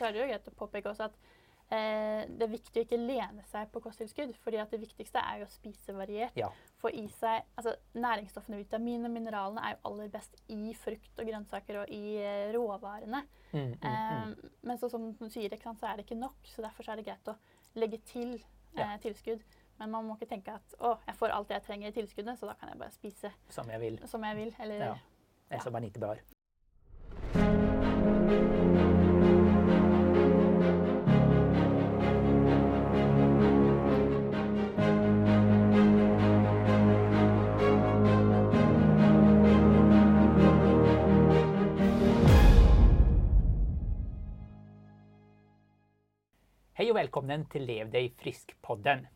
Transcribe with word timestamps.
så 0.00 0.08
er 0.08 0.16
det 0.16 0.22
jo 0.24 0.30
greit 0.32 0.48
å 0.48 0.56
påpeke 0.56 0.90
også 0.90 1.06
at 1.10 1.16
eh, 1.70 2.24
det 2.26 2.46
er 2.46 2.52
viktig 2.54 2.80
å 2.80 2.84
ikke 2.86 2.98
lene 2.98 3.44
seg 3.50 3.68
på 3.72 3.82
kosttilskudd. 3.84 4.32
fordi 4.42 4.60
at 4.62 4.72
det 4.72 4.80
viktigste 4.82 5.20
er 5.20 5.42
jo 5.42 5.48
å 5.48 5.52
spise 5.52 5.94
variert. 5.94 6.36
Ja. 6.40 6.48
Få 6.80 6.90
i 6.96 7.06
seg 7.18 7.44
altså 7.60 7.76
Næringsstoffene, 8.00 8.58
vitamin 8.62 9.04
og 9.06 9.12
mineralene 9.14 9.62
er 9.66 9.76
jo 9.76 9.82
aller 9.92 10.08
best 10.12 10.40
i 10.48 10.72
frukt 10.74 11.20
og 11.20 11.28
grønnsaker 11.28 11.82
og 11.82 11.92
i 11.94 12.16
eh, 12.16 12.48
råvarene. 12.56 13.22
Mm, 13.52 13.74
mm. 13.76 13.86
Eh, 13.92 14.50
men 14.66 14.80
så 14.80 14.90
som 14.90 15.10
du 15.12 15.26
sier, 15.28 15.52
sant, 15.62 15.80
så 15.80 15.90
er 15.90 16.00
det 16.00 16.08
ikke 16.08 16.18
nok. 16.18 16.38
Så 16.48 16.64
derfor 16.64 16.86
så 16.86 16.94
er 16.94 17.02
det 17.02 17.08
greit 17.10 17.32
å 17.32 17.36
legge 17.78 18.00
til 18.08 18.38
eh, 18.76 18.96
tilskudd. 19.04 19.44
Men 19.80 19.94
man 19.94 20.04
må 20.04 20.16
ikke 20.18 20.28
tenke 20.34 20.52
at 20.58 20.74
å, 20.84 20.96
jeg 21.06 21.16
får 21.16 21.32
alt 21.32 21.54
jeg 21.54 21.64
trenger 21.64 21.88
i 21.88 21.96
tilskuddet, 21.96 22.36
så 22.40 22.50
da 22.50 22.56
kan 22.60 22.68
jeg 22.68 22.82
bare 22.82 22.92
spise 22.92 23.32
Som 23.48 23.70
jag 23.72 23.80
vill. 23.80 23.96
som 24.08 24.24
jeg 24.24 24.36
vil. 24.36 24.54
Eller 24.60 24.86
Ja. 24.86 24.96
Ja. 25.50 25.60
Som 25.60 25.72
man 25.72 25.84
inte 25.84 25.98
bör. 25.98 26.20
Hej 46.80 46.90
och 46.90 46.96
välkommen 46.96 47.46
till 47.46 47.64
Lev 47.64 47.90
dig 47.90 48.14
frisk-podden. 48.16 49.06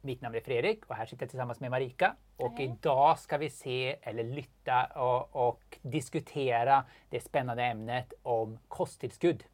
Mitt 0.00 0.20
namn 0.20 0.34
är 0.34 0.40
Fredrik 0.40 0.86
och 0.86 0.94
här 0.94 1.06
sitter 1.06 1.22
jag 1.22 1.30
tillsammans 1.30 1.60
med 1.60 1.70
Marika. 1.70 2.16
Och 2.36 2.52
Hej. 2.52 2.64
idag 2.64 3.18
ska 3.18 3.38
vi 3.38 3.50
se 3.50 3.96
eller 4.02 4.24
lytta 4.24 4.84
och, 4.84 5.48
och 5.48 5.78
diskutera 5.82 6.84
det 7.10 7.20
spännande 7.20 7.64
ämnet 7.64 8.12
om 8.22 8.58
kosttillskudd. 8.68 9.44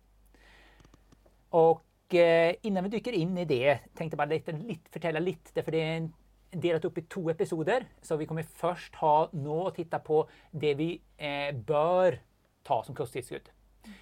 Och 1.48 2.14
eh, 2.14 2.54
innan 2.62 2.84
vi 2.84 2.90
dyker 2.90 3.12
in 3.12 3.38
i 3.38 3.44
det 3.44 3.78
tänkte 3.94 4.14
jag 4.14 4.28
bara 4.28 4.34
lite, 4.34 4.52
lite, 4.52 4.90
förtälla 4.90 5.18
lite, 5.20 5.62
för 5.62 5.72
det 5.72 5.82
är 5.82 5.96
en, 5.96 6.12
delat 6.50 6.84
upp 6.84 6.98
i 6.98 7.02
två 7.02 7.30
episoder. 7.30 7.84
Så 8.02 8.16
vi 8.16 8.26
kommer 8.26 8.42
först 8.42 8.94
ha 8.94 9.28
nå 9.32 9.60
och 9.60 9.74
titta 9.74 9.98
på 9.98 10.28
det 10.50 10.74
vi 10.74 11.00
eh, 11.16 11.54
bör 11.54 12.20
ta 12.62 12.84
som 12.84 12.94
kosttillskudd. 12.94 13.50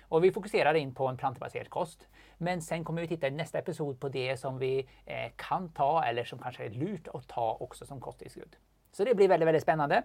Och 0.02 0.24
vi 0.24 0.32
fokuserar 0.32 0.74
in 0.74 0.94
på 0.94 1.08
en 1.08 1.16
plantbaserad 1.16 1.70
kost. 1.70 2.08
Men 2.38 2.62
sen 2.62 2.84
kommer 2.84 3.02
vi 3.02 3.08
titta 3.08 3.26
i 3.26 3.30
nästa 3.30 3.58
episod 3.58 4.00
på 4.00 4.08
det 4.08 4.36
som 4.36 4.58
vi 4.58 4.88
eh, 5.04 5.32
kan 5.36 5.72
ta 5.72 6.04
eller 6.04 6.24
som 6.24 6.38
kanske 6.38 6.64
är 6.64 6.70
lurt 6.70 7.08
att 7.14 7.28
ta 7.28 7.56
också 7.60 7.86
som 7.86 8.00
kosttillskott. 8.00 8.56
Så 8.92 9.04
det 9.04 9.14
blir 9.14 9.28
väldigt, 9.28 9.46
väldigt 9.46 9.62
spännande. 9.62 10.02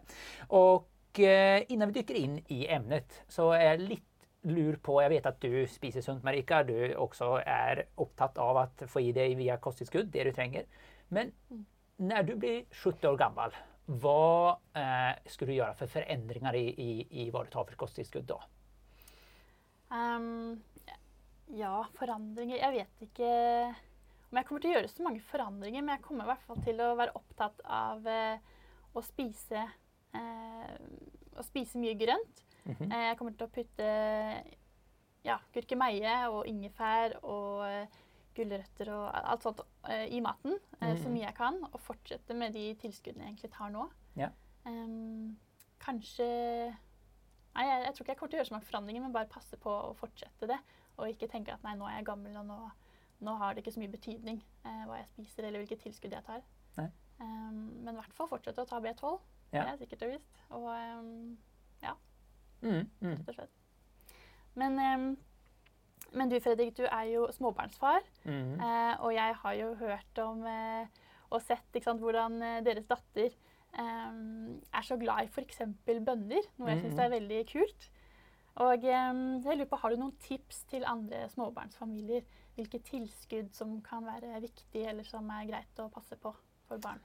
Och 0.48 1.20
eh, 1.20 1.64
innan 1.68 1.88
vi 1.88 1.94
dyker 1.94 2.16
in 2.16 2.46
i 2.48 2.68
ämnet 2.68 3.24
så 3.28 3.52
är 3.52 3.66
jag 3.66 3.80
lite 3.80 4.06
lur 4.42 4.76
på, 4.76 5.02
jag 5.02 5.10
vet 5.10 5.26
att 5.26 5.42
du 5.42 5.68
spiser 5.68 6.02
sunt 6.02 6.24
Marika, 6.24 6.64
du 6.64 6.96
också 6.96 7.42
är 7.46 7.86
upptatt 7.96 8.38
av 8.38 8.58
att 8.58 8.84
få 8.88 9.00
i 9.00 9.12
dig 9.12 9.36
via 9.36 9.58
kosttillskott 9.58 10.06
det 10.12 10.24
du 10.24 10.34
tränger. 10.34 10.66
Men 11.08 11.32
när 11.98 12.24
du 12.24 12.36
blir 12.36 12.66
70 12.72 13.08
år 13.08 13.18
gammal, 13.18 13.56
vad 13.86 14.58
eh, 14.74 15.18
ska 15.26 15.46
du 15.46 15.54
göra 15.54 15.74
för 15.74 15.88
förändringar 15.88 16.56
i, 16.56 16.68
i, 16.68 17.08
i 17.10 17.30
vad 17.30 17.46
du 17.46 17.50
tar 17.50 17.66
för 17.66 17.76
kosttillskott 17.76 18.28
då? 18.28 18.44
Um, 19.96 20.64
ja, 21.58 21.84
forandringer 21.98 22.58
Jeg 22.62 22.74
vet 22.78 23.02
ikke 23.08 23.30
om 24.32 24.38
jeg 24.40 24.48
kommer 24.48 24.62
til 24.64 24.72
å 24.72 24.76
gjøre 24.78 24.88
så 24.92 25.04
mange 25.04 25.22
forandringer, 25.28 25.84
men 25.84 25.98
jeg 25.98 26.04
kommer 26.06 26.24
i 26.24 26.30
hvert 26.32 26.44
fall 26.48 26.62
til 26.64 26.78
å 26.80 26.92
være 26.96 27.16
opptatt 27.20 27.58
av 27.68 28.06
eh, 28.08 28.38
å 28.96 29.02
spise 29.04 29.66
eh, 30.16 30.76
å 31.36 31.44
spise 31.44 31.80
mye 31.82 31.98
grønt. 32.00 32.44
Mhm. 32.64 32.86
Eh, 32.92 33.04
jeg 33.10 33.18
kommer 33.20 33.36
til 33.36 33.48
å 33.50 33.52
putte 33.52 33.90
ja, 35.28 35.36
gurkemeie 35.54 36.14
og 36.32 36.48
ingefær 36.48 37.18
og 37.24 37.66
eh, 37.68 38.00
gulrøtter 38.38 38.94
og 38.96 39.10
alt 39.20 39.44
sånt 39.44 39.60
eh, 39.92 40.06
i 40.16 40.22
maten 40.24 40.56
eh, 40.80 40.96
så 40.96 41.10
Mhm. 41.10 41.14
mye 41.18 41.26
jeg 41.28 41.36
kan. 41.36 41.60
Og 41.74 41.80
fortsette 41.84 42.34
med 42.34 42.54
de 42.56 42.70
tilskuddene 42.80 43.26
jeg 43.28 43.34
egentlig 43.36 43.52
tar 43.58 43.70
nå. 43.76 43.90
Ja. 44.16 44.32
Ehm, 44.66 45.36
kanskje 45.84 46.28
Nei, 47.52 47.66
jeg, 47.68 47.82
jeg 47.84 47.94
tror 47.96 48.04
ikke 48.06 48.12
jeg 48.14 48.18
kommer 48.18 48.30
til 48.32 48.38
å 48.38 48.40
gjøre 48.40 48.48
så 48.48 48.54
mange 48.56 48.68
forandringer, 48.70 49.02
men 49.04 49.12
bare 49.12 49.28
passe 49.28 49.58
på 49.60 49.68
å 49.90 49.96
fortsette 50.00 50.48
det. 50.48 50.56
Og 51.02 51.10
ikke 51.10 51.28
tenke 51.32 51.54
at 51.56 51.64
nei, 51.66 51.74
nå 51.80 51.88
er 51.90 51.98
jeg 52.00 52.06
gammel, 52.12 52.36
og 52.38 52.46
nå, 52.46 52.58
nå 53.26 53.34
har 53.42 53.54
det 53.54 53.64
ikke 53.64 53.74
så 53.76 53.82
mye 53.82 53.92
betydning 53.94 54.38
eh, 54.66 54.84
hva 54.88 55.00
jeg 55.02 55.08
spiser 55.16 55.48
eller 55.48 55.64
hvilke 55.64 55.80
tilskudd 55.82 56.14
jeg 56.14 56.24
tar. 56.28 56.44
Ehm, 57.22 57.58
men 57.86 57.94
i 57.94 57.98
hvert 58.00 58.14
fall 58.18 58.30
fortsette 58.32 58.64
å 58.64 58.66
ta 58.70 58.80
B12. 58.82 59.20
Ja. 59.54 59.64
Det 59.66 59.72
er 59.74 59.78
sikkert 59.84 60.06
og 60.08 60.14
visst. 60.16 60.38
Og 60.58 60.70
ehm, 60.76 61.38
Mm, 62.62 62.84
mm. 63.02 63.14
rett 63.18 63.30
og 63.32 63.34
slett. 63.34 63.54
Men, 64.54 64.76
ehm, 64.80 65.06
men 66.14 66.30
du 66.30 66.36
Fredrik, 66.40 66.76
du 66.78 66.84
er 66.86 67.08
jo 67.10 67.24
småbarnsfar. 67.34 68.04
Mm. 68.26 68.60
Eh, 68.62 68.96
og 69.02 69.14
jeg 69.16 69.34
har 69.42 69.54
jo 69.58 69.72
hørt 69.80 70.22
om 70.22 70.44
eh, 70.46 70.86
og 71.32 71.42
sett 71.42 71.80
sant, 71.82 72.02
hvordan 72.04 72.36
eh, 72.46 72.60
deres 72.62 72.86
datter 72.86 73.32
er 73.74 74.84
så 74.84 74.98
glad 75.00 75.24
i 75.24 75.30
f.eks. 75.32 75.62
bønner, 75.88 76.44
noe 76.60 76.70
jeg 76.74 76.82
syns 76.84 76.94
Mhm. 76.98 77.04
er 77.06 77.10
veldig 77.16 77.42
kult. 77.54 77.90
Og 78.62 78.86
eh, 78.86 79.12
jeg 79.42 79.58
lurer 79.58 79.70
på, 79.70 79.80
Har 79.82 79.94
du 79.94 80.02
noen 80.02 80.18
tips 80.22 80.64
til 80.70 80.86
andre 80.88 81.26
småbarnsfamilier? 81.34 82.28
Hvilke 82.56 82.82
tilskudd 82.86 83.54
som 83.56 83.80
kan 83.86 84.06
være 84.06 84.42
viktige, 84.44 84.90
eller 84.92 85.08
som 85.08 85.30
er 85.34 85.48
greit 85.50 85.82
å 85.82 85.90
passe 85.94 86.18
på 86.20 86.34
for 86.68 86.82
barn? 86.84 87.02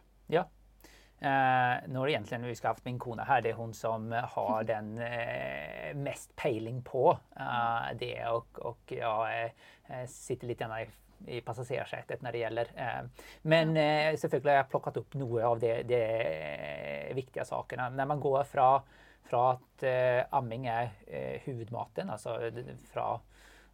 Eh, 1.18 1.88
nu 1.88 1.98
har 1.98 2.08
egentligen 2.08 2.42
vi 2.42 2.54
ska 2.54 2.68
haft 2.68 2.84
min 2.84 2.98
kona 2.98 3.24
här, 3.24 3.42
det 3.42 3.50
är 3.50 3.54
hon 3.54 3.74
som 3.74 4.12
har 4.12 4.64
den 4.72 4.98
eh, 4.98 5.94
mest 5.94 6.36
pejling 6.36 6.82
på 6.82 7.18
eh, 7.36 7.96
det 7.98 8.26
och, 8.26 8.58
och 8.58 8.78
jag 8.86 9.44
eh, 9.44 9.50
eh, 9.86 10.06
sitter 10.06 10.46
lite 10.46 10.64
grann 10.64 10.78
i, 10.80 10.88
i 11.36 11.40
passagerarsätet 11.40 12.22
när 12.22 12.32
det 12.32 12.38
gäller. 12.38 12.68
Eh, 12.74 13.08
men 13.42 13.76
eh, 13.76 14.16
selvfølgelig 14.16 14.50
har 14.50 14.56
jag 14.56 14.70
plockat 14.70 14.96
upp 14.96 15.14
några 15.14 15.48
av 15.48 15.58
de, 15.58 15.82
de 15.82 17.08
eh, 17.08 17.14
viktiga 17.14 17.44
sakerna. 17.44 17.90
När 17.90 18.06
man 18.06 18.20
går 18.20 18.44
från, 18.44 18.80
från 19.28 19.50
att 19.50 19.82
eh, 19.82 20.24
amming 20.30 20.66
är 20.66 20.90
eh, 21.06 21.40
huvudmaten, 21.40 22.10
d- 22.50 22.64
från 22.92 23.20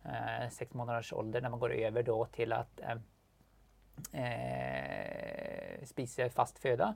eh, 0.05 0.49
sex 0.51 0.75
månaders 0.75 1.13
ålder, 1.13 1.41
när 1.41 1.49
man 1.51 1.61
går 1.61 1.73
över 1.73 2.03
då 2.03 2.25
till 2.27 2.53
att 2.53 2.81
eh, 2.81 2.97
eh, 4.23 5.85
spise 5.85 6.29
fast 6.31 6.59
föda 6.59 6.95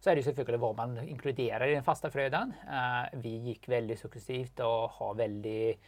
så 0.00 0.10
är 0.10 0.16
det 0.16 0.22
selvfølgelig 0.22 0.60
vad 0.60 0.76
man 0.76 1.08
inkluderar 1.08 1.66
i 1.68 1.74
den 1.74 1.84
fasta 1.84 2.10
födan. 2.10 2.52
Eh, 2.68 3.18
vi 3.18 3.28
gick 3.36 3.68
väldigt 3.68 3.98
successivt 4.00 4.60
och 4.60 4.90
har 4.90 5.14
väldigt 5.14 5.80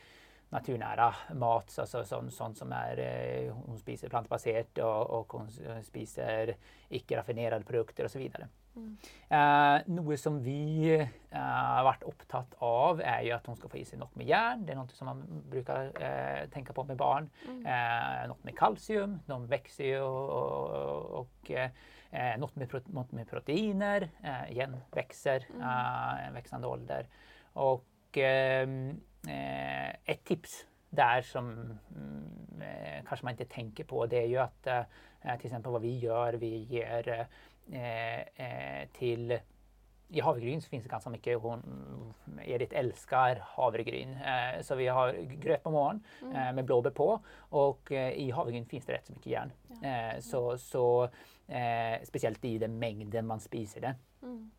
naturnära 0.49 1.15
mat, 1.35 1.79
alltså 1.79 2.05
sånt, 2.05 2.35
sånt 2.35 2.59
som 2.59 2.73
är, 2.73 2.99
eh, 2.99 3.53
hon 3.55 3.79
spiser 3.79 4.09
plantbaserat 4.09 4.79
och, 4.79 5.11
och 5.11 5.33
hon 5.33 5.51
spiser 5.83 6.57
icke 6.89 7.17
raffinerade 7.17 7.65
produkter 7.65 8.05
och 8.05 8.11
så 8.11 8.19
vidare. 8.19 8.49
Mm. 8.75 8.95
Eh, 9.31 9.77
noe 9.95 10.17
som 10.19 10.41
vi 10.43 10.91
eh, 10.91 11.07
har 11.39 11.85
vært 11.87 12.05
opptatt 12.09 12.57
av, 12.65 13.01
er 13.05 13.23
jo 13.29 13.37
at 13.37 13.47
hun 13.49 13.59
skal 13.59 13.71
få 13.71 13.79
i 13.81 13.85
seg 13.87 14.01
nok 14.01 14.17
med 14.19 14.31
jern. 14.31 14.65
Det 14.67 14.75
er 14.75 14.81
noe 14.81 14.97
som 14.97 15.11
man 15.13 15.23
bruker 15.53 15.93
eh, 15.95 16.43
tenke 16.55 16.75
på 16.77 16.87
med 16.89 16.99
barn. 17.01 17.31
Eh, 17.47 18.25
noe 18.31 18.39
med 18.47 18.59
kalsium. 18.59 19.19
De 19.29 19.39
vokser 19.55 19.93
jo 19.93 20.11
og, 20.11 21.09
og 21.23 21.55
eh, 21.55 22.35
noe 22.41 22.51
med, 22.59 22.69
pro 22.71 22.83
noe 22.91 23.07
med 23.15 23.31
proteiner. 23.31 24.09
Eh, 24.25 24.45
igjen 24.57 24.79
vokser 24.95 25.49
eh, 25.55 26.27
en 26.27 26.39
voksende 26.39 26.75
alder. 26.75 27.11
Og 27.63 28.21
eh, 28.21 28.79
eh, 29.31 29.91
et 30.11 30.25
tips 30.27 30.65
der 30.95 31.23
som 31.27 31.45
mm, 31.91 32.63
eh, 32.63 33.01
kanskje 33.07 33.25
man 33.25 33.35
ikke 33.35 33.55
tenker 33.55 33.85
på, 33.85 34.07
det 34.07 34.25
er 34.25 34.31
jo 34.31 34.43
at 34.45 34.71
eh, 34.71 35.39
till 35.39 35.47
exempel 35.47 35.73
vad 35.73 35.83
vi 35.83 35.99
gör, 35.99 36.33
vi 36.33 36.57
ger 36.71 37.09
eh, 37.09 37.21
eh, 37.21 37.27
till 38.93 39.39
i 40.09 40.21
havregryn 40.21 40.63
så 40.63 40.69
finns 40.69 40.85
det 40.85 40.91
ganska 40.91 41.11
mycket. 41.11 41.41
Hon, 41.41 41.63
Edith 42.45 42.77
älskar 42.77 43.37
havregryn. 43.43 44.13
Eh, 44.13 44.63
så 44.63 44.75
vi 44.75 44.87
har 44.87 45.13
gröt 45.13 45.63
på 45.63 45.71
morgonen 45.71 46.05
eh, 46.23 46.53
med 46.53 46.65
blåbär 46.65 46.91
på. 46.91 47.21
Och 47.37 47.93
eh, 47.93 48.13
i 48.13 48.31
havregryn 48.31 48.67
finns 48.67 48.87
det 48.87 48.93
rätt 48.93 49.07
så 49.07 49.13
mycket 49.13 49.27
järn. 49.27 49.53
Ja. 49.83 49.89
Eh, 49.89 50.21
så, 50.21 50.59
så, 50.59 51.05
eh, 51.47 52.03
speciellt 52.05 52.45
i 52.45 52.59
den 52.59 52.79
mängden 52.79 53.27
man 53.27 53.41
spiser 53.41 53.81
det. 53.81 53.95
Mm. 54.23 54.51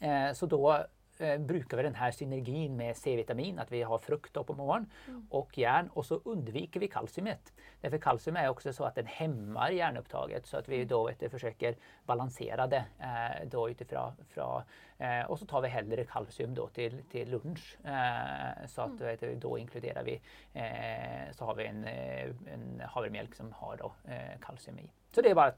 Eh, 0.00 0.32
så 0.32 0.46
då 0.46 0.86
eh, 1.22 1.38
brukar 1.38 1.76
vi 1.76 1.82
den 1.82 1.94
här 1.94 2.10
synergin 2.10 2.76
med 2.76 2.96
C-vitamin, 2.96 3.58
att 3.58 3.72
vi 3.72 3.82
har 3.82 3.98
frukt 3.98 4.32
på 4.32 4.54
morgonen 4.54 4.90
Mm. 5.08 5.26
och 5.30 5.58
järn 5.58 5.88
och 5.94 6.06
så 6.06 6.20
undviker 6.24 6.80
vi 6.80 6.88
kalciumet. 6.88 7.52
Därför 7.80 7.98
kalcium 7.98 8.36
är 8.36 8.48
också 8.48 8.72
så 8.72 8.84
att 8.84 8.94
den 8.94 9.06
hämmar 9.06 9.70
järnupptaget 9.70 10.46
så 10.46 10.56
att 10.56 10.68
vi 10.68 10.84
då 10.84 11.06
vet 11.06 11.30
försöker 11.30 11.76
balansera 12.06 12.66
det 12.66 12.84
eh, 12.98 13.48
då 13.48 13.70
utifrån. 13.70 14.12
Från, 14.28 14.62
eh, 14.98 15.24
och 15.30 15.38
så 15.38 15.46
tar 15.46 15.60
vi 15.60 15.68
hellre 15.68 16.04
kalcium 16.04 16.54
då 16.54 16.68
till, 16.68 17.02
till 17.10 17.30
lunch. 17.30 17.78
Eh, 17.84 18.66
så 18.66 18.82
att 18.82 19.00
vet 19.00 19.20
du, 19.20 19.34
då 19.34 19.58
inkluderar 19.58 20.04
vi, 20.04 20.20
eh, 20.52 21.32
så 21.32 21.44
har 21.44 21.54
vi 21.54 21.66
en, 21.66 21.84
eh, 21.84 22.30
en 22.52 22.82
havremjölk 22.88 23.34
som 23.34 23.52
har 23.52 23.76
då, 23.76 23.92
kalcium 24.40 24.78
i. 24.78 24.90
Så 25.14 25.22
det 25.22 25.30
är 25.30 25.34
bara 25.34 25.52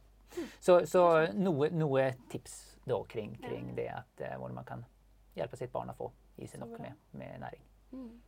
så, 0.61 0.87
så 0.87 1.27
noe, 1.33 1.71
noe 1.71 2.15
tips 2.31 2.77
då 2.85 3.05
kring, 3.05 3.35
kring 3.35 3.75
det 3.75 3.89
att 3.89 4.21
eh, 4.21 4.39
man 4.39 4.65
kan 4.65 4.85
hjälpa 5.35 5.57
sitt 5.57 5.73
barn 5.73 5.91
att 5.91 5.97
få 5.97 6.13
i 6.37 6.47
sig 6.47 6.61
något 6.61 6.79
med, 6.79 6.93
med 7.11 7.41
näring. 7.41 7.63
Mm. 7.93 8.23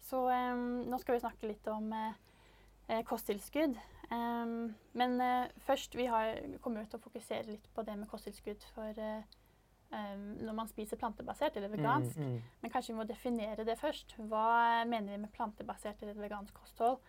så 0.00 0.30
um, 0.30 0.80
nå 0.82 0.98
skal 0.98 1.14
vi 1.14 1.20
snakke 1.20 1.48
litt 1.48 1.66
om 1.70 1.92
uh, 1.92 3.02
kosttilskudd. 3.06 3.78
Um, 4.10 4.74
men 4.92 5.20
uh, 5.20 5.46
først, 5.56 5.94
vi 5.94 6.08
har, 6.10 6.34
kommer 6.60 6.84
til 6.84 6.98
å 6.98 7.04
fokusere 7.04 7.46
litt 7.46 7.68
på 7.74 7.84
det 7.86 7.94
med 7.96 8.10
kosttilskudd 8.10 8.64
for 8.74 8.98
uh, 8.98 9.22
um, 9.94 10.26
når 10.42 10.56
man 10.58 10.68
spiser 10.68 10.98
plantebasert 11.00 11.56
eller 11.56 11.72
vegansk. 11.72 12.18
Mm, 12.18 12.34
mm. 12.34 12.58
Men 12.60 12.74
kanskje 12.74 12.92
vi 12.92 12.98
må 12.98 13.06
definere 13.08 13.64
det 13.64 13.78
først. 13.78 14.16
Hva 14.18 14.82
mener 14.84 15.14
vi 15.14 15.22
med 15.22 15.32
plantebasert 15.36 16.02
eller 16.02 16.20
vegansk 16.20 16.54
kosthold? 16.54 17.00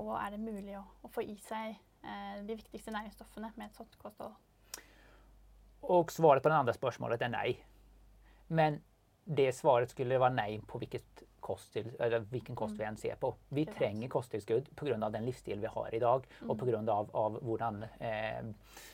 og 0.00 0.14
er 0.16 0.30
det 0.32 0.38
mulig 0.40 0.72
å, 0.78 0.80
å 1.04 1.10
få 1.12 1.20
i 1.20 1.34
seg 1.44 1.74
de 2.48 2.54
viktigste 2.56 2.94
næringsstoffene 2.94 3.50
med 3.58 3.66
et 3.66 3.76
sånt 3.76 3.92
kosthold? 4.00 4.32
Och 5.88 6.12
svaret 6.12 6.42
på 6.42 6.48
det 6.48 6.54
andra 6.54 6.72
spörsmålet 6.72 7.22
är 7.22 7.28
nej. 7.28 7.66
Men 8.46 8.80
det 9.24 9.52
svaret 9.52 9.90
skulle 9.90 10.18
vara 10.18 10.30
nej 10.30 10.62
på 10.66 10.78
vilket 10.78 11.22
kost, 11.40 11.76
eller 11.76 12.18
vilken 12.18 12.56
kost 12.56 12.70
mm. 12.70 12.78
vi 12.78 12.84
än 12.84 12.96
ser 12.96 13.14
på. 13.14 13.34
Vi 13.48 13.64
det 13.64 13.72
tränger 13.72 14.08
kosttillskudd 14.08 14.76
på 14.76 14.84
grund 14.84 15.04
av 15.04 15.12
den 15.12 15.24
livsstil 15.24 15.60
vi 15.60 15.66
har 15.66 15.94
idag 15.94 16.26
mm. 16.38 16.50
och 16.50 16.58
på 16.58 16.64
grund 16.64 16.90
av, 16.90 17.10
av 17.16 17.32
våran, 17.42 17.82
eh, 17.98 18.44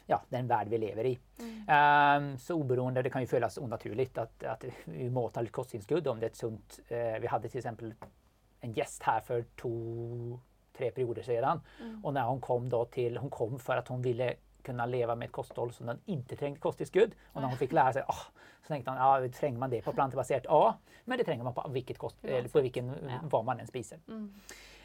ja, 0.07 0.23
den 0.29 0.47
värld 0.47 0.69
vi 0.69 0.79
lever 0.79 1.05
i. 1.05 1.19
Mm. 1.39 2.33
Um, 2.33 2.39
så 2.39 2.55
oberoende, 2.55 3.03
det 3.03 3.11
kan 3.11 3.21
ju 3.21 3.27
fölas 3.27 3.59
onaturligt 3.59 4.19
att, 4.19 4.45
att 4.45 4.65
vi 4.85 5.11
matar 5.11 5.47
kosttillskudd 5.47 6.09
om 6.09 6.21
det 6.21 6.27
är 6.27 6.31
ett 6.31 6.37
sunt. 6.37 6.81
Eh, 6.89 7.21
vi 7.21 7.27
hade 7.27 7.49
till 7.49 7.59
exempel 7.59 7.95
en 8.61 8.73
gäst 8.73 9.03
här 9.03 9.21
för 9.21 9.45
två, 9.61 10.41
tre 10.77 10.91
perioder 10.91 11.23
sedan 11.23 11.61
mm. 11.81 12.05
och 12.05 12.15
när 12.15 12.25
hon 12.25 12.41
kom 12.41 12.69
då 12.69 12.85
till, 12.85 13.17
hon 13.17 13.31
kom 13.31 13.59
för 13.59 13.77
att 13.77 13.89
hon 13.89 14.03
ville 14.03 14.35
kunna 14.63 14.87
leva 14.87 15.15
med 15.15 15.27
ett 15.27 15.33
kosthåll 15.33 15.73
som 15.73 15.87
den 15.87 16.01
inte 16.05 16.37
trängde 16.37 16.61
kosttillskudd. 16.61 17.15
Och 17.33 17.41
när 17.41 17.49
hon 17.49 17.59
fick 17.59 17.73
lära 17.73 17.93
sig, 17.93 18.03
oh, 18.03 18.23
så 18.63 18.69
tänkte 18.69 18.91
hon, 18.91 18.99
ja, 18.99 19.29
tränger 19.29 19.59
man 19.59 19.71
det 19.71 19.83
på 19.83 19.93
plantbaserat? 19.93 20.43
Ja, 20.45 20.79
men 21.05 21.19
det 21.19 21.25
tränger 21.25 21.45
man 21.45 21.55
på, 21.55 21.69
vilket 21.69 21.99
kost, 21.99 22.25
eller 22.25 22.49
på 22.49 22.61
vilken, 22.61 22.87
ja. 22.87 23.19
vad 23.23 23.45
man 23.45 23.61
än 23.61 23.67
spiser. 23.67 23.99
Mm. 24.09 24.35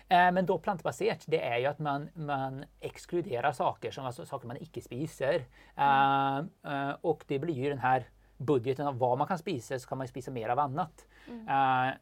Eh, 0.10 0.32
men 0.32 0.46
då 0.46 0.60
plantbaserat, 0.60 1.24
det 1.28 1.44
är 1.44 1.58
ju 1.58 1.66
att 1.66 1.80
man, 1.80 2.10
man 2.14 2.66
exkluderar 2.80 3.52
saker, 3.52 3.92
som 3.92 4.06
alltså 4.06 4.26
saker 4.26 4.48
man 4.48 4.58
icke 4.58 4.82
spiser. 4.82 5.46
Mm. 5.76 6.50
Uh, 6.66 6.90
uh, 6.90 6.96
och 7.02 7.24
det 7.28 7.40
blir 7.40 7.54
ju 7.54 7.70
den 7.70 7.80
här 7.80 8.10
budgeten 8.38 8.88
av 8.88 8.98
vad 8.98 9.18
man 9.18 9.28
kan 9.28 9.38
spisa, 9.38 9.80
så 9.80 9.88
kan 9.88 9.98
man 9.98 10.08
spisa 10.08 10.32
mer 10.32 10.50
av 10.50 10.60
annat. 10.60 11.08
Mm. 11.28 11.94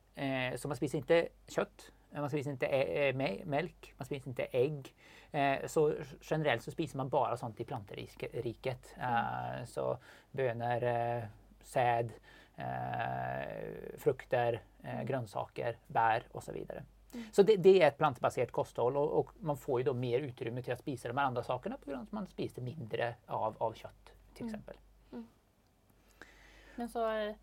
Uh, 0.52 0.58
så 0.58 0.68
man 0.68 0.78
spiser 0.78 0.98
inte 0.98 1.28
kött, 1.48 1.92
man 2.22 2.30
spiser 2.30 2.52
inte 2.52 3.44
mjölk, 3.46 3.94
man 3.98 4.06
spiser 4.06 4.28
inte 4.28 4.44
ägg. 4.52 4.94
Eh, 5.32 5.68
så 5.68 5.94
generellt 6.22 6.64
så 6.64 6.72
spiser 6.72 6.98
man 6.98 7.10
bara 7.10 7.38
sånt 7.38 7.60
i 7.60 7.64
planteriket. 7.64 8.96
Mm. 8.96 9.60
Eh, 9.60 9.66
så 9.66 9.98
bönor, 10.32 10.84
eh, 10.84 11.24
säd, 11.62 12.12
frukter, 13.98 14.62
mm. 14.84 15.06
grönsaker, 15.06 15.78
bär 15.88 16.24
och 16.32 16.44
så 16.44 16.52
vidare. 16.52 16.84
Mm. 17.14 17.26
Så 17.32 17.44
det, 17.44 17.56
det, 17.56 17.82
är 17.82 17.88
ett 17.88 17.98
plantbaserat 17.98 18.52
kosthåll 18.52 18.98
och, 18.98 19.20
och, 19.20 19.32
man 19.40 19.58
får 19.58 19.80
ju 19.80 19.84
då 19.84 19.94
mer 19.94 20.20
utrymme 20.20 20.62
till 20.62 20.74
att 20.74 20.80
spisa 20.80 21.08
de 21.08 21.18
här 21.18 21.26
andra 21.26 21.44
sakerna 21.44 21.78
på 21.78 21.86
grund 21.86 22.00
av 22.00 22.04
att 22.04 22.12
man 22.12 22.28
spiser 22.28 22.62
mindre 22.62 23.16
av, 23.26 23.56
av 23.58 23.74
kött 23.74 24.14
till 24.34 24.44
mm. 24.44 24.56
exempel. 24.56 24.76
Mm. 25.12 25.28
Men 26.76 26.90
så 26.90 27.34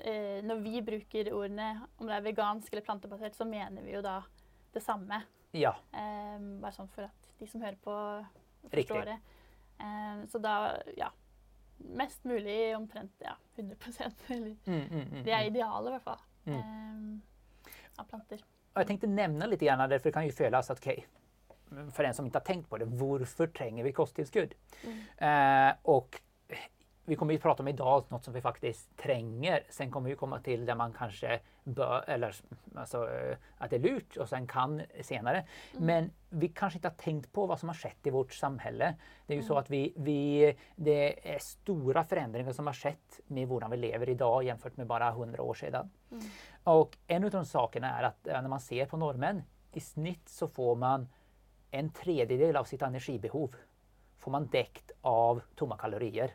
eh, 0.00 0.44
när 0.44 0.54
vi 0.54 0.82
brukar 0.82 1.32
orden 1.32 1.78
om 1.96 2.06
det 2.06 2.14
är 2.14 2.20
vegansk 2.20 2.72
eller 2.72 2.82
plantbaserat 2.82 3.34
så 3.34 3.44
menar 3.44 3.82
vi 3.82 3.90
ju 3.90 4.02
då 4.02 4.22
detsamma. 4.72 5.22
Ja. 5.50 5.76
Eh, 5.92 6.40
bara 6.60 6.72
sånn 6.72 6.88
for 6.88 7.08
at 7.08 7.32
de 7.38 7.46
som 7.46 7.62
hører 7.62 7.78
på, 7.82 7.94
forstår 8.62 8.76
Riktig. 8.76 9.04
det. 9.04 9.18
Eh, 9.84 10.26
så 10.28 10.38
da, 10.38 10.54
ja 10.96 11.12
Mest 11.80 12.24
mulig 12.24 12.76
omtrent 12.76 13.12
ja, 13.18 13.36
100 13.56 13.76
eller, 14.26 14.56
mm, 14.64 14.80
mm, 14.80 14.90
mm, 14.90 15.24
Det 15.24 15.32
er 15.32 15.38
mm. 15.40 15.46
idealet, 15.46 15.88
i 15.88 15.92
hvert 15.92 16.02
fall. 16.02 16.18
Eh, 16.44 18.00
av 18.00 18.04
planter. 18.04 18.44
Jag 18.74 18.86
tänkte 18.86 19.06
nämna 19.06 19.46
lite 19.46 19.64
grann, 19.64 19.88
för 19.88 19.98
det 19.98 20.12
kan 20.12 20.26
ju 20.26 20.32
fölas 20.32 20.70
att 20.70 20.78
okej, 20.78 21.06
okay, 21.70 21.90
för 21.90 22.02
den 22.02 22.14
som 22.14 22.26
inte 22.26 22.38
har 22.38 22.44
tänkt 22.44 22.70
på 22.70 22.78
det, 22.78 22.84
varför 22.84 23.46
tränger 23.46 23.84
vi 23.84 23.92
kosttillskudd? 23.92 24.54
Mm. 24.84 25.68
Eh, 25.68 25.76
och 25.82 26.20
vi 27.04 27.16
kommer 27.16 27.32
ju 27.32 27.38
prata 27.38 27.62
om 27.62 27.68
idag 27.68 28.04
något 28.08 28.24
som 28.24 28.34
vi 28.34 28.40
faktiskt 28.40 28.96
tränger. 28.96 29.62
Sen 29.68 29.90
kommer 29.90 30.10
vi 30.10 30.16
komma 30.16 30.40
till 30.40 30.66
där 30.66 30.74
man 30.74 30.92
kanske 30.92 31.40
bör, 31.64 32.04
eller 32.06 32.34
alltså 32.74 33.10
eh, 33.10 33.36
att 33.58 33.70
det 33.70 33.76
är 33.76 33.80
lurt 33.80 34.16
och 34.16 34.28
sen 34.28 34.46
kan 34.46 34.82
senare. 35.00 35.46
Mm. 35.72 35.86
Men 35.86 36.10
vi 36.28 36.48
kanske 36.48 36.76
inte 36.76 36.88
har 36.88 36.94
tänkt 36.94 37.32
på 37.32 37.46
vad 37.46 37.60
som 37.60 37.68
har 37.68 37.76
skett 37.76 38.06
i 38.06 38.10
vårt 38.10 38.32
samhälle. 38.32 38.94
Det 39.26 39.32
är 39.32 39.36
ju 39.36 39.40
mm. 39.40 39.48
så 39.48 39.58
att 39.58 39.70
vi, 39.70 39.94
vi, 39.96 40.54
det 40.76 41.34
är 41.34 41.38
stora 41.38 42.04
förändringar 42.04 42.52
som 42.52 42.66
har 42.66 42.74
skett 42.74 43.20
med 43.26 43.48
hur 43.48 43.68
vi 43.70 43.76
lever 43.76 44.08
idag 44.08 44.44
jämfört 44.44 44.76
med 44.76 44.86
bara 44.86 45.10
hundra 45.10 45.42
år 45.42 45.54
sedan. 45.54 45.90
Mm. 46.10 46.24
Och 46.64 46.96
en 47.06 47.24
av 47.24 47.30
de 47.30 47.44
sakerna 47.44 47.98
är 47.98 48.02
att 48.02 48.26
eh, 48.26 48.42
när 48.42 48.48
man 48.48 48.60
ser 48.60 48.86
på 48.86 48.96
normen, 48.96 49.42
i 49.72 49.80
snitt 49.80 50.28
så 50.28 50.48
får 50.48 50.76
man 50.76 51.08
en 51.70 51.90
tredjedel 51.90 52.56
av 52.56 52.64
sitt 52.64 52.82
energibehov 52.82 53.54
får 54.18 54.30
man 54.30 54.48
täckt 54.48 54.90
av 55.00 55.42
tomma 55.54 55.76
kalorier 55.76 56.30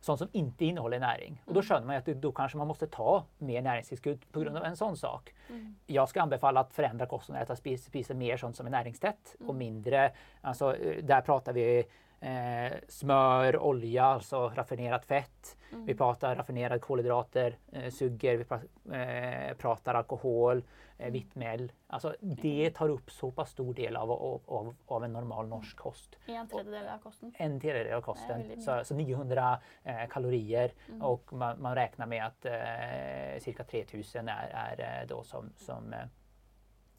sånt 0.00 0.18
som 0.18 0.28
inte 0.32 0.64
innehåller 0.64 0.98
näring. 0.98 1.42
Och 1.46 1.54
då 1.54 1.60
mm. 1.60 1.68
skönjer 1.68 1.86
man 1.86 1.96
att 1.96 2.22
då 2.22 2.32
kanske 2.32 2.58
man 2.58 2.66
måste 2.66 2.86
ta 2.86 3.24
mer 3.38 3.62
näringstillskott 3.62 4.32
på 4.32 4.40
grund 4.40 4.56
av 4.56 4.64
en 4.64 4.76
sån 4.76 4.96
sak. 4.96 5.34
Mm. 5.48 5.74
Jag 5.86 6.08
ska 6.08 6.22
anbefalla 6.22 6.60
att 6.60 6.72
förändra 6.72 7.06
kosten 7.06 7.34
och 7.34 7.42
äta 7.42 7.56
spisa, 7.56 7.84
spisa 7.88 8.14
mer 8.14 8.36
sånt 8.36 8.56
som 8.56 8.66
är 8.66 8.70
näringstätt 8.70 9.36
mm. 9.38 9.48
och 9.48 9.54
mindre, 9.54 10.12
alltså 10.40 10.76
eh, 10.76 11.04
där 11.04 11.20
pratar 11.20 11.52
vi 11.52 11.84
eh, 12.20 12.72
smör, 12.88 13.58
olja, 13.58 14.04
alltså 14.04 14.48
raffinerat 14.48 15.04
fett. 15.04 15.56
Mm. 15.72 15.86
Vi 15.86 15.94
pratar 15.94 16.36
raffinerade 16.36 16.80
kolhydrater, 16.80 17.58
eh, 17.72 17.90
suger, 17.90 18.36
vi 18.36 18.44
pratar, 18.44 18.68
eh, 18.92 19.54
pratar 19.56 19.94
alkohol, 19.94 20.58
eh, 20.58 20.62
mm. 20.98 21.12
vitt 21.12 21.34
mjöl. 21.34 21.72
Alltså 21.86 22.16
det 22.20 22.70
tar 22.70 22.88
upp 22.88 23.10
så 23.10 23.30
pass 23.30 23.50
stor 23.50 23.74
del 23.74 23.96
av, 23.96 24.10
av, 24.46 24.74
av 24.86 25.04
en 25.04 25.12
normal 25.12 25.48
norsk 25.48 25.76
kost. 25.76 26.18
En 26.26 26.48
tredjedel 26.48 26.88
av 26.88 26.98
kosten? 26.98 27.34
En 27.38 27.60
tredjedel 27.60 27.94
av 27.94 28.00
kosten. 28.00 28.62
Så, 28.62 28.84
så 28.84 28.94
900 28.94 29.60
eh, 29.82 30.06
kalorier 30.10 30.72
mm. 30.88 31.02
och 31.02 31.32
man, 31.32 31.62
man, 31.62 31.74
räknar 31.74 32.06
med 32.06 32.26
att 32.26 32.44
eh, 32.44 33.40
cirka 33.40 33.64
3000 33.64 34.28
är, 34.28 34.50
är 34.78 35.00
eh, 35.00 35.08
då 35.08 35.22
som, 35.22 35.52
som, 35.56 35.94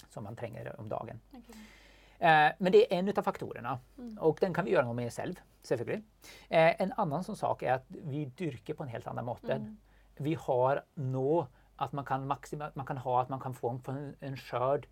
som 0.09 0.23
man 0.23 0.35
tränger 0.35 0.79
om 0.79 0.89
dagen. 0.89 1.19
Okay. 1.31 1.55
Eh, 2.21 2.51
men 2.57 2.71
det 2.71 2.93
är 2.93 2.99
en 2.99 3.13
av 3.17 3.21
faktorerna 3.21 3.79
mm. 3.97 4.17
och 4.17 4.37
den 4.41 4.53
kan 4.53 4.65
vi 4.65 4.71
göra 4.71 4.85
något 4.85 4.95
med 4.95 5.13
själv. 5.13 5.35
Eh, 6.49 6.81
en 6.81 6.93
annan 6.97 7.23
sån 7.23 7.35
sak 7.35 7.63
är 7.63 7.73
att 7.73 7.85
vi 7.87 8.25
dyrker 8.25 8.73
på 8.73 8.83
en 8.83 8.89
helt 8.89 9.07
annan 9.07 9.25
måte. 9.25 9.53
Mm. 9.53 9.77
Vi 10.17 10.33
har 10.33 10.83
nu 10.93 11.45
att 11.75 11.91
man 11.91 12.05
kan, 12.05 12.27
maxima, 12.27 12.71
man 12.73 12.85
kan 12.85 12.97
ha 12.97 13.21
att 13.21 13.29
man 13.29 13.39
kan 13.39 13.53
få 13.53 13.81
en, 13.87 14.15
en 14.19 14.37
skörd 14.37 14.87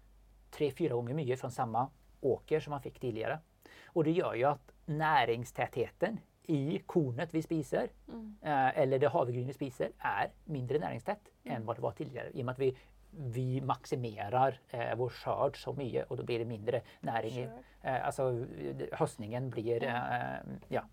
tre, 0.51 0.71
fyra 0.71 0.93
gånger 0.93 1.13
mycket 1.13 1.39
från 1.39 1.51
samma 1.51 1.87
åker 2.21 2.59
som 2.59 2.71
man 2.71 2.81
fick 2.81 2.99
tidigare. 2.99 3.39
Och 3.85 4.03
det 4.03 4.11
gör 4.11 4.33
ju 4.33 4.43
att 4.43 4.71
näringstätheten 4.85 6.19
i 6.43 6.79
kornet 6.85 7.33
vi 7.33 7.41
spiser 7.41 7.87
mm. 8.07 8.37
eh, 8.41 8.79
eller 8.79 8.99
det 8.99 9.09
havregryn 9.09 9.47
vi 9.47 9.53
spiser 9.53 9.91
är 9.97 10.31
mindre 10.43 10.79
näringstätt 10.79 11.21
mm. 11.43 11.57
än 11.57 11.65
vad 11.65 11.75
det 11.75 11.81
var 11.81 11.91
tidigare. 11.91 12.29
I 12.33 12.41
och 12.41 12.45
med 12.45 12.53
att 12.53 12.59
vi 12.59 12.77
vi 13.11 13.61
maximerar 13.61 14.59
eh, 14.69 14.95
vår 14.95 15.09
skörd 15.09 15.63
så 15.63 15.73
mycket 15.73 16.11
och 16.11 16.17
då 16.17 16.23
blir 16.23 16.39
det 16.39 16.45
mindre 16.45 16.81
näring. 16.99 17.31
Sure. 17.31 17.51
Eh, 17.81 18.05
alltså 18.05 18.45
höstningen 18.91 19.49
blir, 19.49 19.83
eh, 19.83 19.93
ja. 20.67 20.83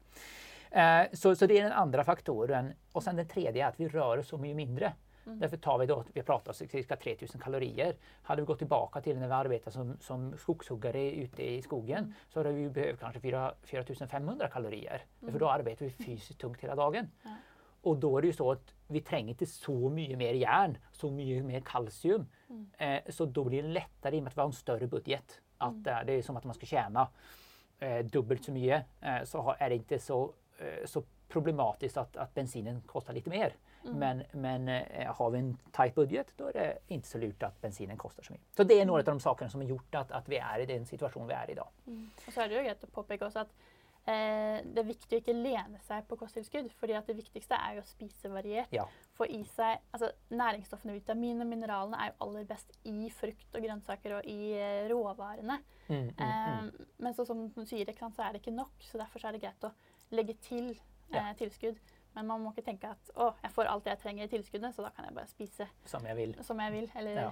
Eh, 0.70 1.06
så, 1.12 1.36
så 1.36 1.46
det 1.46 1.58
är 1.58 1.62
den 1.62 1.72
andra 1.72 2.04
faktoren. 2.04 2.72
Och 2.92 3.02
sen 3.02 3.16
den 3.16 3.28
tredje 3.28 3.64
är 3.64 3.68
att 3.68 3.80
vi 3.80 3.88
rör 3.88 4.18
oss 4.18 4.28
så 4.28 4.38
mycket 4.38 4.56
mindre. 4.56 4.92
Mm. 5.26 5.38
Därför 5.38 5.56
tar 5.56 5.78
vi 5.78 5.86
då, 5.86 6.04
vi 6.12 6.22
pratar 6.22 6.50
om 6.50 6.68
cirka 6.68 6.96
3000 6.96 7.40
kalorier. 7.40 7.96
Hade 8.22 8.42
vi 8.42 8.46
gått 8.46 8.58
tillbaka 8.58 9.00
till 9.00 9.18
när 9.18 9.26
vi 9.26 9.32
arbetade 9.32 9.70
som, 9.70 9.96
som 10.00 10.38
skogshuggare 10.38 11.10
ute 11.10 11.50
i 11.50 11.62
skogen 11.62 11.98
mm. 11.98 12.12
så 12.28 12.38
hade 12.38 12.52
vi 12.52 12.68
behövt 12.68 13.00
kanske 13.00 13.20
4, 13.20 13.54
4500 13.62 14.48
kalorier. 14.48 15.04
Mm. 15.22 15.32
För 15.32 15.40
då 15.40 15.50
arbetar 15.50 15.84
vi 15.84 15.90
fysiskt 15.90 16.40
tungt 16.40 16.60
hela 16.60 16.74
dagen. 16.74 17.10
Och 17.86 17.96
då 17.96 18.18
är 18.18 18.22
det 18.22 18.26
ju 18.26 18.32
så 18.32 18.52
att 18.52 18.74
vi 18.86 19.00
tränger 19.00 19.28
inte 19.28 19.46
så 19.46 19.88
mycket 19.88 20.18
mer 20.18 20.34
järn, 20.34 20.78
så 20.92 21.10
mycket 21.10 21.44
mer 21.44 21.60
kalcium. 21.60 22.26
Mm. 22.50 22.70
Eh, 22.78 23.12
så 23.12 23.24
då 23.24 23.44
blir 23.44 23.62
det 23.62 23.68
lättare 23.68 24.16
i 24.16 24.18
och 24.18 24.22
med 24.22 24.30
att 24.30 24.36
vi 24.36 24.40
har 24.40 24.46
en 24.46 24.52
större 24.52 24.86
budget. 24.86 25.40
Att 25.58 25.86
mm. 25.86 25.98
eh, 25.98 26.06
det 26.06 26.12
är 26.12 26.22
som 26.22 26.36
att 26.36 26.44
man 26.44 26.54
ska 26.54 26.66
tjäna 26.66 27.08
eh, 27.78 27.98
dubbelt 27.98 28.44
så 28.44 28.52
mycket 28.52 28.84
eh, 29.00 29.24
så 29.24 29.54
är 29.58 29.68
det 29.68 29.74
inte 29.74 29.98
så, 29.98 30.32
eh, 30.58 30.86
så 30.86 31.02
problematiskt 31.28 31.96
att, 31.96 32.16
att 32.16 32.34
bensinen 32.34 32.80
kostar 32.86 33.14
lite 33.14 33.30
mer. 33.30 33.54
Mm. 33.84 33.98
Men, 33.98 34.22
men 34.32 34.68
eh, 34.68 35.14
har 35.14 35.30
vi 35.30 35.38
en 35.38 35.58
tight 35.72 35.94
budget 35.94 36.26
då 36.36 36.46
är 36.46 36.52
det 36.52 36.78
inte 36.86 37.08
så 37.08 37.18
lurt 37.18 37.42
att 37.42 37.60
bensinen 37.60 37.96
kostar 37.96 38.22
så 38.22 38.32
mycket. 38.32 38.46
Så 38.56 38.64
det 38.64 38.80
är 38.80 38.86
några 38.86 39.00
mm. 39.00 39.12
av 39.12 39.18
de 39.18 39.20
sakerna 39.20 39.50
som 39.50 39.60
har 39.60 39.68
gjort 39.68 39.94
att, 39.94 40.12
att 40.12 40.28
vi 40.28 40.36
är 40.36 40.58
i 40.58 40.66
den 40.66 40.86
situation 40.86 41.26
vi 41.26 41.34
är 41.34 41.50
idag. 41.50 41.68
Mm. 41.86 42.10
Och 42.26 42.32
så 42.32 42.40
är 42.40 42.48
det 42.48 42.54
ju 42.54 42.62
greit 42.62 42.84
att 42.84 42.92
påpeka 42.92 43.26
också 43.26 43.38
att 43.38 43.52
Eh, 44.06 44.60
det 44.62 44.82
er 44.82 44.86
viktig 44.86 45.16
å 45.16 45.18
ikke 45.18 45.34
lene 45.34 45.80
seg 45.82 46.04
på 46.06 46.18
kosttilskudd, 46.20 46.68
fordi 46.78 46.94
det 47.08 47.16
viktigste 47.18 47.58
er 47.58 47.80
å 47.80 47.86
spise 47.88 48.30
variert. 48.30 48.70
Ja. 48.74 48.84
Få 49.18 49.26
i 49.26 49.40
seg 49.50 49.80
altså 49.90 50.12
Næringsstoffene, 50.30 50.94
vitamin 50.94 51.42
og 51.42 51.50
mineralene 51.50 51.98
er 51.98 52.12
jo 52.12 52.28
aller 52.28 52.46
best 52.46 52.70
i 52.86 53.10
frukt 53.10 53.58
og 53.58 53.66
grønnsaker 53.66 54.20
og 54.20 54.28
i 54.30 54.52
eh, 54.54 54.84
råvarene. 54.92 55.58
Mm, 55.88 56.12
mm. 56.12 56.22
Eh, 56.22 56.86
men 57.02 57.18
så, 57.18 57.26
som 57.26 57.48
du 57.50 57.64
sier, 57.66 57.90
så 57.98 58.22
er 58.22 58.36
det 58.36 58.44
ikke 58.44 58.54
nok, 58.54 58.78
så 58.86 59.02
derfor 59.02 59.26
er 59.26 59.34
det 59.34 59.42
greit 59.42 59.66
å 59.66 59.74
legge 60.14 60.38
til 60.46 60.70
eh, 61.10 61.32
tilskudd. 61.42 61.82
Men 62.14 62.30
man 62.30 62.46
må 62.46 62.54
ikke 62.54 62.68
tenke 62.70 62.94
at 62.94 63.10
å, 63.18 63.32
jeg 63.42 63.52
får 63.58 63.74
alt 63.74 63.90
jeg 63.90 64.00
trenger 64.06 64.30
i 64.30 64.32
tilskuddet, 64.32 64.72
så 64.72 64.86
da 64.86 64.94
kan 64.94 65.10
jeg 65.10 65.18
bare 65.18 65.34
spise 65.34 65.66
som 65.84 66.06
jeg 66.06 66.16
vil. 66.16 66.38
Som 66.46 66.62
jeg 66.62 66.72
vil 66.72 66.88
eller, 66.94 67.18
ja. 67.26 67.28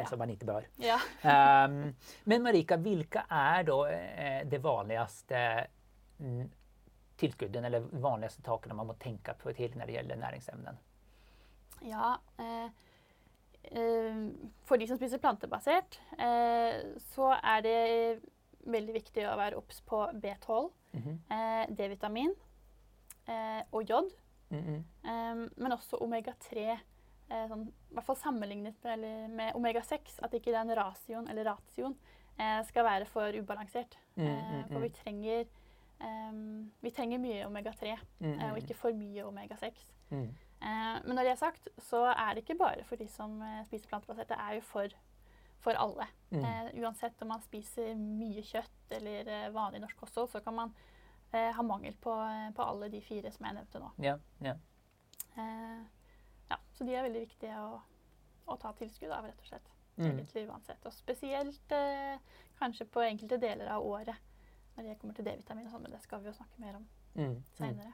ja. 0.00 0.08
som 0.08 0.18
man 0.18 0.32
inte 0.32 0.48
bör. 0.48 0.66
Ja. 0.80 0.98
um, 1.68 1.94
men 2.24 2.42
Marika, 2.42 2.76
vilka 2.76 3.26
är 3.28 3.62
då 3.62 3.86
eh, 3.86 4.46
de 4.46 4.58
vanligaste 4.58 5.66
tillskudden 7.16 7.64
eller 7.64 7.80
vanligaste 7.80 8.42
sakerna 8.42 8.74
man 8.74 8.86
måste 8.86 9.02
tänka 9.02 9.34
på 9.34 9.52
till 9.52 9.76
när 9.76 9.86
det 9.86 9.92
gäller 9.92 10.16
näringsämnen? 10.16 10.76
Ja, 11.80 12.20
eh, 12.38 12.64
eh, 13.62 14.28
for 14.64 14.76
de 14.76 14.86
som 14.86 14.96
spiser 14.96 15.18
plantebasert, 15.18 16.00
eh, 16.18 16.98
så 16.98 17.32
er 17.42 17.62
det 17.62 18.20
veldig 18.66 18.94
viktig 18.94 19.26
å 19.28 19.36
være 19.38 19.56
obs 19.56 19.80
på 19.80 20.06
B12, 20.12 20.70
Mm 20.96 21.18
-hmm. 21.28 21.74
D-vitamin 21.76 22.34
og 23.70 23.82
jod. 23.82 24.10
Mm 24.48 24.64
-hmm. 24.64 25.50
men 25.56 25.72
også 25.72 25.96
omega-3. 25.96 26.78
Sånn, 27.48 27.68
I 27.90 27.94
hvert 27.94 28.04
fall 28.04 28.16
sammenlignet 28.16 28.84
med, 28.84 29.30
med 29.30 29.54
omega-6. 29.54 30.18
At 30.22 30.34
ikke 30.34 30.52
den 30.52 30.76
ratioen, 30.76 31.28
eller 31.28 31.44
ratioen 31.44 31.96
skal 32.64 32.84
være 32.84 33.04
for 33.04 33.32
ubalansert. 33.38 33.98
Mm, 34.14 34.68
for 34.72 34.78
vi 34.78 34.88
trenger, 34.88 35.44
um, 36.00 36.72
vi 36.82 36.92
trenger 36.94 37.22
mye 37.22 37.46
omega-3, 37.46 37.94
og 38.50 38.58
ikke 38.60 38.76
for 38.78 38.96
mye 38.96 39.24
omega-6. 39.26 39.92
Mm. 40.10 40.28
men 40.62 41.16
når 41.16 41.26
det 41.26 41.30
er 41.32 41.38
sagt, 41.40 41.68
så 41.82 42.04
er 42.12 42.34
det 42.34 42.44
ikke 42.44 42.58
bare 42.58 42.84
for 42.86 42.96
de 42.96 43.08
som 43.10 43.40
spiser 43.66 43.88
plantebasert. 43.90 44.28
Det 44.30 44.38
er 44.38 44.54
jo 44.54 44.62
for, 44.64 44.94
for 45.64 45.78
alle. 45.82 46.06
Mm. 46.30 46.44
uansett 46.82 47.22
om 47.22 47.32
man 47.34 47.42
spiser 47.42 47.94
mye 47.98 48.44
kjøtt 48.46 48.94
eller 48.98 49.50
vanlig 49.54 49.82
norsk 49.82 49.98
kosthold, 50.00 50.30
så 50.30 50.40
kan 50.40 50.54
man 50.54 50.74
ha 51.32 51.62
mangel 51.62 51.96
på, 52.00 52.14
på, 52.56 52.62
alle 52.62 52.88
de 52.88 53.00
fire 53.02 53.32
som 53.34 53.48
jeg 53.48 53.58
nevnte 53.58 53.82
nå. 53.82 53.90
Ja, 54.04 54.16
ja. 54.40 54.54
ja 56.48 56.58
så 56.72 56.84
de 56.84 56.94
er 56.94 57.06
veldig 57.08 57.24
viktige 57.26 57.56
å, 57.60 57.80
å 58.46 58.56
ta 58.60 58.72
tilskudd 58.78 59.10
av, 59.10 59.26
rett 59.26 59.42
og 59.42 59.50
slett. 59.50 59.72
Mm. 59.96 60.06
Egentlig 60.10 60.44
uansett. 60.48 60.82
Og 60.84 60.92
spesielt 60.92 61.72
eh, 61.72 62.18
kanskje 62.58 62.86
på 62.92 63.04
enkelte 63.04 63.38
deler 63.40 63.70
av 63.72 63.84
året 63.86 64.16
når 64.76 64.82
det 64.88 64.98
kommer 65.00 65.14
til 65.14 65.24
D-vitamin 65.24 65.66
og 65.66 65.72
sånn, 65.72 65.82
men 65.82 65.92
det 65.92 66.00
skal 66.02 66.20
vi 66.20 66.26
jo 66.28 66.32
snakke 66.32 66.60
mer 66.60 66.76
om 66.76 66.88
Mm. 67.16 67.42
seinere. 67.58 67.92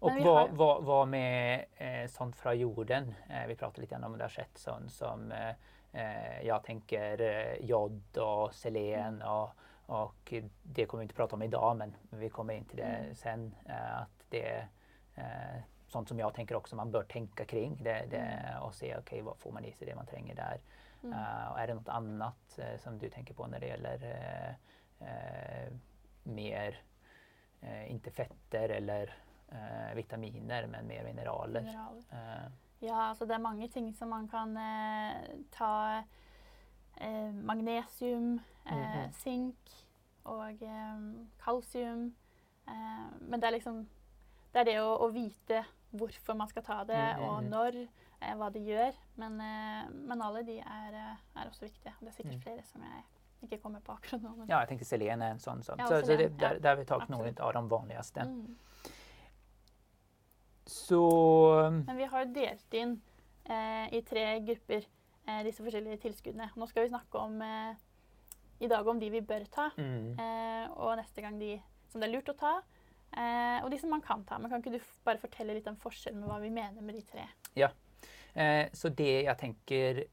Och 0.00 0.16
vi 0.16 0.22
vad, 0.24 0.50
vad, 0.50 0.84
vad 0.84 1.08
med 1.08 1.64
eh, 1.76 2.06
sånt 2.08 2.36
från 2.36 2.58
jorden? 2.58 3.14
Eh, 3.30 3.46
vi 3.46 3.56
pratade 3.56 3.80
lite 3.80 3.94
grann 3.94 4.04
om 4.04 4.18
det 4.18 4.24
har 4.24 4.28
skett 4.28 4.58
sånt 4.58 4.92
som 4.92 5.32
eh, 5.32 5.54
eh, 5.92 6.42
jag 6.42 6.64
tänker 6.64 7.20
eh, 7.20 7.66
jod 7.66 8.18
och 8.18 8.54
selen 8.54 9.22
och, 9.22 9.50
och 9.86 10.32
det 10.62 10.86
kommer 10.86 11.00
vi 11.00 11.02
inte 11.02 11.14
prata 11.14 11.36
om 11.36 11.42
idag 11.42 11.76
men 11.76 11.94
vi 12.10 12.28
kommer 12.30 12.54
in 12.54 12.64
till 12.64 12.76
det 12.76 12.82
Mm. 12.82 13.14
sen. 13.14 13.54
Eh, 13.66 14.00
att 14.00 14.24
det 14.28 14.64
är 15.14 15.62
sånt 15.88 16.08
som 16.08 16.18
jag 16.18 16.34
tänker 16.34 16.54
också 16.54 16.76
man 16.76 16.90
bör 16.90 17.02
tänka 17.02 17.44
kring 17.44 17.82
det, 17.82 18.06
det, 18.10 18.56
och 18.62 18.74
se 18.74 18.96
okej 18.96 19.22
vad 19.22 19.38
får 19.38 19.52
man 19.52 19.64
i 19.64 19.72
sig 19.72 19.86
det 19.86 19.94
man 19.94 20.06
tränger 20.06 20.34
där. 20.34 20.60
Mm. 21.02 21.18
Och 21.52 21.58
är 21.60 21.66
det 21.66 21.74
något 21.74 21.88
annat 21.88 22.58
som 22.78 22.98
du 22.98 23.10
tänker 23.10 23.34
på 23.34 23.46
när 23.46 23.60
det 23.60 23.66
gäller 23.66 24.56
mer, 26.24 26.76
eh, 27.60 27.90
inte 27.90 28.10
fetter 28.10 28.68
eller 28.68 29.14
eh, 29.48 29.94
vitaminer 29.94 30.66
men 30.66 30.86
mer 30.86 31.04
mineraler? 31.04 31.66
Eh, 32.12 32.50
Ja, 32.80 33.08
altså 33.10 33.26
det 33.26 33.34
er 33.34 33.42
mange 33.42 33.68
ting 33.68 33.88
som 33.94 34.08
man 34.08 34.28
kan 34.28 34.56
eh, 34.56 35.28
ta. 35.50 36.02
Eh, 37.00 37.32
magnesium, 37.34 38.40
eh, 38.66 38.72
Mhm. 39.06 39.12
sink 39.12 39.70
og 40.24 40.62
eh, 40.62 41.00
kalsium. 41.44 42.14
Eh, 42.68 43.08
men 43.20 43.40
det 43.40 43.46
er 43.48 43.50
liksom 43.58 43.86
Det 44.52 44.60
er 44.60 44.64
det 44.64 44.76
å, 44.80 44.96
å 45.04 45.10
vite 45.12 45.64
hvorfor 45.92 46.34
man 46.34 46.48
skal 46.48 46.62
ta 46.62 46.84
det, 46.84 46.94
Mm, 47.16 47.20
mm, 47.20 47.28
og 47.28 47.42
mm. 47.42 47.48
når, 47.50 47.88
eh, 48.22 48.34
hva 48.34 48.48
det 48.52 48.62
gjør. 48.66 48.92
Men, 49.16 49.40
eh, 49.40 49.90
men 49.90 50.22
alle 50.22 50.42
de 50.42 50.58
er, 50.58 50.94
eh, 50.94 51.16
er 51.42 51.48
også 51.50 51.66
viktige. 51.66 51.92
Det 52.00 52.08
er 52.08 52.12
sikkert 52.12 52.34
Mm. 52.34 52.40
flere 52.42 52.62
som 52.64 52.82
jeg 52.82 53.04
ikke 53.42 53.58
kommer 53.62 53.80
på 53.80 53.92
akkurat 53.92 54.22
nå. 54.22 54.36
Men, 54.36 54.48
ja, 54.48 54.58
jag 54.58 54.68
tänkte 54.68 54.84
selen 54.84 55.22
är 55.22 55.30
en 55.30 55.38
sån. 55.38 55.62
sån. 55.62 55.78
Ja, 55.78 55.86
så, 55.86 56.00
så 56.00 56.16
det, 56.16 56.28
där, 56.28 56.52
ja. 56.52 56.58
där 56.58 56.68
har 56.68 56.76
vi 56.76 56.84
tagit 56.84 57.08
några 57.08 57.44
av 57.44 57.52
de 57.52 57.68
vanligaste. 57.68 58.20
Mm. 58.20 58.56
Så 60.66 61.80
Men 61.86 61.96
vi 61.96 62.04
har 62.04 62.24
delt 62.24 62.74
inn 62.74 63.00
eh, 63.44 63.94
i 63.94 64.02
tre 64.02 64.40
grupper 64.40 64.84
eh, 65.26 65.44
disse 65.44 65.64
forskjellige 65.64 65.96
tilskuddene. 66.02 66.50
Nå 66.56 66.66
skal 66.68 66.84
vi 66.84 66.90
snakke 66.92 67.18
om 67.18 67.40
eh, 67.42 67.78
i 68.58 68.68
dag 68.68 68.88
om 68.88 69.00
de 69.00 69.08
vi 69.10 69.22
bør 69.22 69.46
ta, 69.48 69.70
mm, 69.76 70.18
eh, 70.18 70.66
og 70.76 70.96
neste 70.98 71.22
gang 71.24 71.38
de 71.40 71.54
som 71.88 72.02
det 72.02 72.08
er 72.08 72.12
lurt 72.12 72.28
å 72.28 72.36
ta. 72.36 72.52
Eh, 73.16 73.64
og 73.64 73.70
de 73.72 73.78
som 73.80 73.90
man 73.90 74.04
kan 74.04 74.24
ta. 74.28 74.38
Men 74.38 74.50
kan 74.50 74.60
ikke 74.60 74.76
du 74.76 74.92
bare 75.06 75.22
fortelle 75.22 75.56
litt 75.56 75.68
om 75.70 75.78
forskjellen 75.80 76.20
med 76.20 76.28
hva 76.28 76.40
vi 76.42 76.52
mener 76.52 76.84
med 76.84 76.98
de 76.98 77.04
tre? 77.08 77.28
eh, 78.34 78.68
så 78.72 78.88
det 78.88 79.22
jag 79.22 79.38
tänker, 79.38 80.04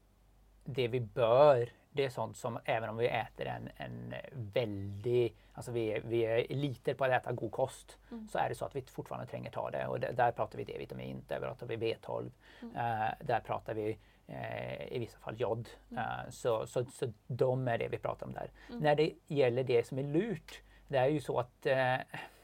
det 0.64 0.88
vi 0.88 1.00
bör, 1.00 1.68
det 1.96 2.04
är 2.04 2.08
sånt 2.10 2.36
som 2.36 2.58
även 2.64 2.88
om 2.90 2.96
vi 2.96 3.08
äter 3.08 3.46
en, 3.46 3.68
en 3.76 4.14
väldigt, 4.32 5.36
alltså 5.54 5.72
vi 5.72 6.00
vi 6.04 6.22
är 6.26 6.52
eliter 6.52 6.94
på 6.94 7.04
att 7.04 7.10
äta 7.10 7.32
god 7.32 7.52
kost, 7.52 7.98
Mm. 8.10 8.28
så 8.28 8.38
är 8.38 8.48
det 8.48 8.54
så 8.54 8.64
att 8.64 8.76
vi 8.76 8.82
fortfarande 8.82 9.26
tränger 9.26 9.50
ta 9.50 9.70
det. 9.70 9.86
Och 9.86 10.00
där, 10.00 10.12
där 10.12 10.32
pratar 10.32 10.58
vi 10.58 10.64
D-vitamin, 10.64 11.22
där 11.28 11.40
pratar 11.40 11.66
vi 11.66 11.76
B12, 11.76 12.30
Mm. 12.62 12.76
eh, 12.76 13.12
där 13.20 13.40
pratar 13.40 13.74
vi 13.74 13.98
eh, 14.26 14.92
i 14.92 14.98
vissa 14.98 15.18
fall 15.18 15.40
jod. 15.40 15.68
Mm. 15.90 16.04
Eh, 16.04 16.30
så, 16.30 16.66
så, 16.66 16.84
så 16.84 17.12
de 17.26 17.68
är 17.68 17.78
det 17.78 17.88
vi 17.88 17.98
pratar 17.98 18.26
om 18.26 18.32
där. 18.32 18.50
Mm. 18.68 18.80
När 18.82 18.94
det 18.94 19.12
gäller 19.26 19.64
det 19.64 19.86
som 19.86 19.98
är 19.98 20.02
lurt, 20.02 20.62
det 20.88 20.98
är 20.98 21.06
ju 21.08 21.20
så 21.20 21.38
att 21.38 21.66
eh, 21.66 21.96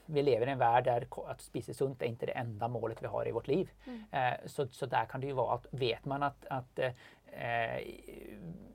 vi 0.06 0.23
lever 0.23 0.47
i 0.47 0.50
en 0.50 0.59
värld 0.59 0.85
där 0.85 1.06
att 1.26 1.40
spisa 1.40 1.75
sunt 1.75 2.02
är 2.02 2.06
inte 2.06 2.26
det 2.26 2.32
enda 2.32 2.68
målet 2.68 3.02
vi 3.02 3.06
har 3.06 3.28
i 3.28 3.32
vårt 3.32 3.47
liv. 3.49 3.71
Mm. 3.87 4.04
Eh, 4.12 4.35
så, 4.47 4.68
så 4.68 4.87
där 4.87 5.04
kan 5.04 5.21
det 5.21 5.26
ju 5.26 5.32
vara 5.32 5.54
att 5.54 5.66
vet 5.71 6.04
man 6.04 6.23
att, 6.23 6.47
att 6.50 6.78
eh, 6.78 7.76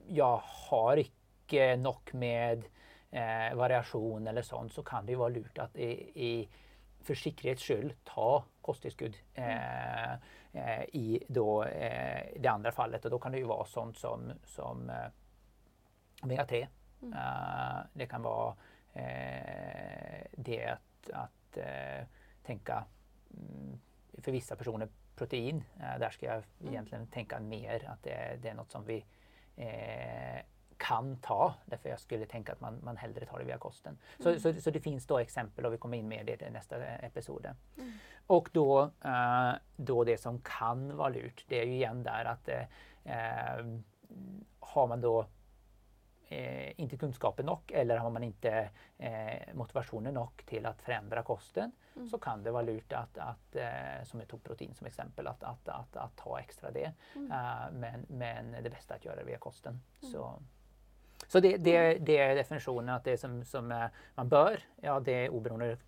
jag 0.08 0.42
har 0.44 0.96
icke 0.96 1.76
nog 1.76 2.14
med 2.14 2.64
eh, 3.10 3.54
variation 3.54 4.26
eller 4.26 4.42
sånt 4.42 4.72
så 4.72 4.82
kan 4.82 5.06
det 5.06 5.12
ju 5.12 5.18
vara 5.18 5.28
lurt 5.28 5.58
att 5.58 5.76
i, 5.76 5.90
i 6.14 6.48
för 7.00 7.14
säkerhets 7.14 7.62
skull 7.62 7.92
ta 8.04 8.44
kosttillskudd 8.60 9.16
eh, 9.34 10.12
eh, 10.52 10.82
i 10.92 11.24
då, 11.28 11.64
eh, 11.64 12.26
det 12.40 12.48
andra 12.48 12.72
fallet 12.72 13.04
och 13.04 13.10
då 13.10 13.18
kan 13.18 13.32
det 13.32 13.38
ju 13.38 13.44
vara 13.44 13.64
sånt 13.64 13.98
som, 13.98 14.32
som 14.44 14.90
eh, 14.90 15.06
omega-3. 16.22 16.66
Mm. 17.02 17.12
Eh, 17.12 17.78
det 17.92 18.06
kan 18.06 18.22
vara 18.22 18.56
eh, 18.92 20.26
det 20.32 20.66
att, 20.66 21.10
att 21.12 21.58
tänka 22.42 22.84
mm, 23.34 23.80
för 24.18 24.32
vissa 24.32 24.56
personer 24.56 24.88
protein. 25.16 25.64
Där 25.98 26.10
ska 26.10 26.26
jag 26.26 26.42
Mm. 26.60 26.72
egentligen 26.72 27.06
tänka 27.06 27.40
mer 27.40 27.88
att 27.90 28.02
det, 28.02 28.38
det 28.42 28.48
är 28.48 28.54
något 28.54 28.70
som 28.70 28.84
vi 28.84 29.04
eh, 29.58 30.40
kan 30.76 31.16
ta. 31.16 31.54
Därför 31.64 31.88
jag 31.88 32.00
skulle 32.00 32.26
tänka 32.26 32.52
att 32.52 32.60
man, 32.60 32.80
man 32.84 32.96
hellre 32.96 33.26
tar 33.26 33.38
det 33.38 33.44
via 33.44 33.58
kosten. 33.58 33.98
Så, 34.18 34.28
Mm. 34.28 34.40
så, 34.40 34.52
så 34.60 34.70
det 34.70 34.80
finns 34.80 35.06
då 35.06 35.18
exempel 35.18 35.66
och 35.66 35.72
vi 35.72 35.78
kommer 35.78 35.96
in 35.96 36.08
med 36.08 36.26
det 36.26 36.42
i 36.46 36.50
nästa 36.50 36.84
episod. 36.86 37.46
Mm. 37.78 37.92
Och 38.26 38.48
då, 38.52 38.90
eh, 39.04 39.52
då 39.76 40.04
det 40.04 40.18
som 40.18 40.40
kan 40.40 40.96
vara 40.96 41.08
lurt, 41.08 41.44
det 41.48 41.60
är 41.60 41.64
ju 41.64 41.72
igen 41.72 42.02
där 42.02 42.24
att 42.24 42.48
eh, 42.48 42.62
eh, 43.04 43.64
har 44.60 44.86
man 44.86 45.00
då 45.00 45.20
eh, 45.20 45.26
inte 46.78 46.96
kunskapen 46.96 47.46
nog 47.46 47.60
eller 47.72 47.96
har 47.96 48.10
man 48.10 48.24
inte 48.24 48.70
eh, 48.98 49.54
motivationen 49.54 50.14
nog 50.14 50.42
till 50.46 50.66
att 50.66 50.82
förändra 50.82 51.22
kosten 51.22 51.72
Mm. 51.96 52.08
så 52.08 52.18
kan 52.18 52.42
det 52.42 52.50
vara 52.50 52.62
lurt 52.62 52.92
att, 52.92 53.18
att 53.18 53.56
eh, 53.56 54.04
som 54.04 54.20
tog 54.20 54.44
protein 54.44 54.74
som 54.74 54.86
exempel, 54.86 55.26
att, 55.26 55.42
att, 55.42 55.68
att, 55.68 55.96
att 55.96 56.16
ta 56.16 56.40
extra 56.40 56.70
det. 56.70 56.92
Mm. 57.14 57.32
Eh, 57.32 57.70
men, 57.72 58.06
men 58.08 58.62
det 58.62 58.70
bästa 58.70 58.94
är 58.94 58.98
att 58.98 59.04
göra 59.04 59.16
det 59.16 59.24
via 59.24 59.38
kosten. 59.38 59.80
Mm. 60.02 60.12
Så, 60.12 60.42
så 61.26 61.40
det, 61.40 61.56
det, 61.56 61.94
det 61.98 62.18
är 62.18 62.34
definitionen 62.34 62.88
att 62.88 63.04
det 63.04 63.18
som, 63.18 63.44
som 63.44 63.72
eh, 63.72 63.86
man 64.14 64.28
bör, 64.28 64.60
ja 64.76 65.00
det 65.00 65.12
är 65.12 65.28
oberoende 65.30 65.78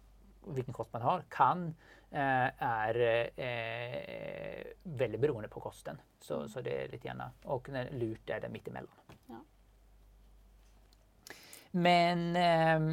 vilken 0.47 0.75
kost 0.75 0.93
man 0.93 1.03
har, 1.03 1.25
kan 1.29 1.75
eh, 2.11 2.63
är 2.63 2.95
eh, 3.41 4.65
väldigt 4.83 5.21
beroende 5.21 5.49
på 5.49 5.61
kosten. 5.61 6.01
Så, 6.21 6.35
Mm. 6.37 6.49
så 6.49 6.61
det 6.61 6.85
är 6.85 6.89
lite 6.89 7.09
grann, 7.09 7.23
och 7.45 7.69
när 7.69 7.91
lurt 7.91 8.31
är 8.31 8.41
det 8.41 8.49
mittemellan. 8.49 8.93
Men 11.71 12.37
ehm, 12.37 12.91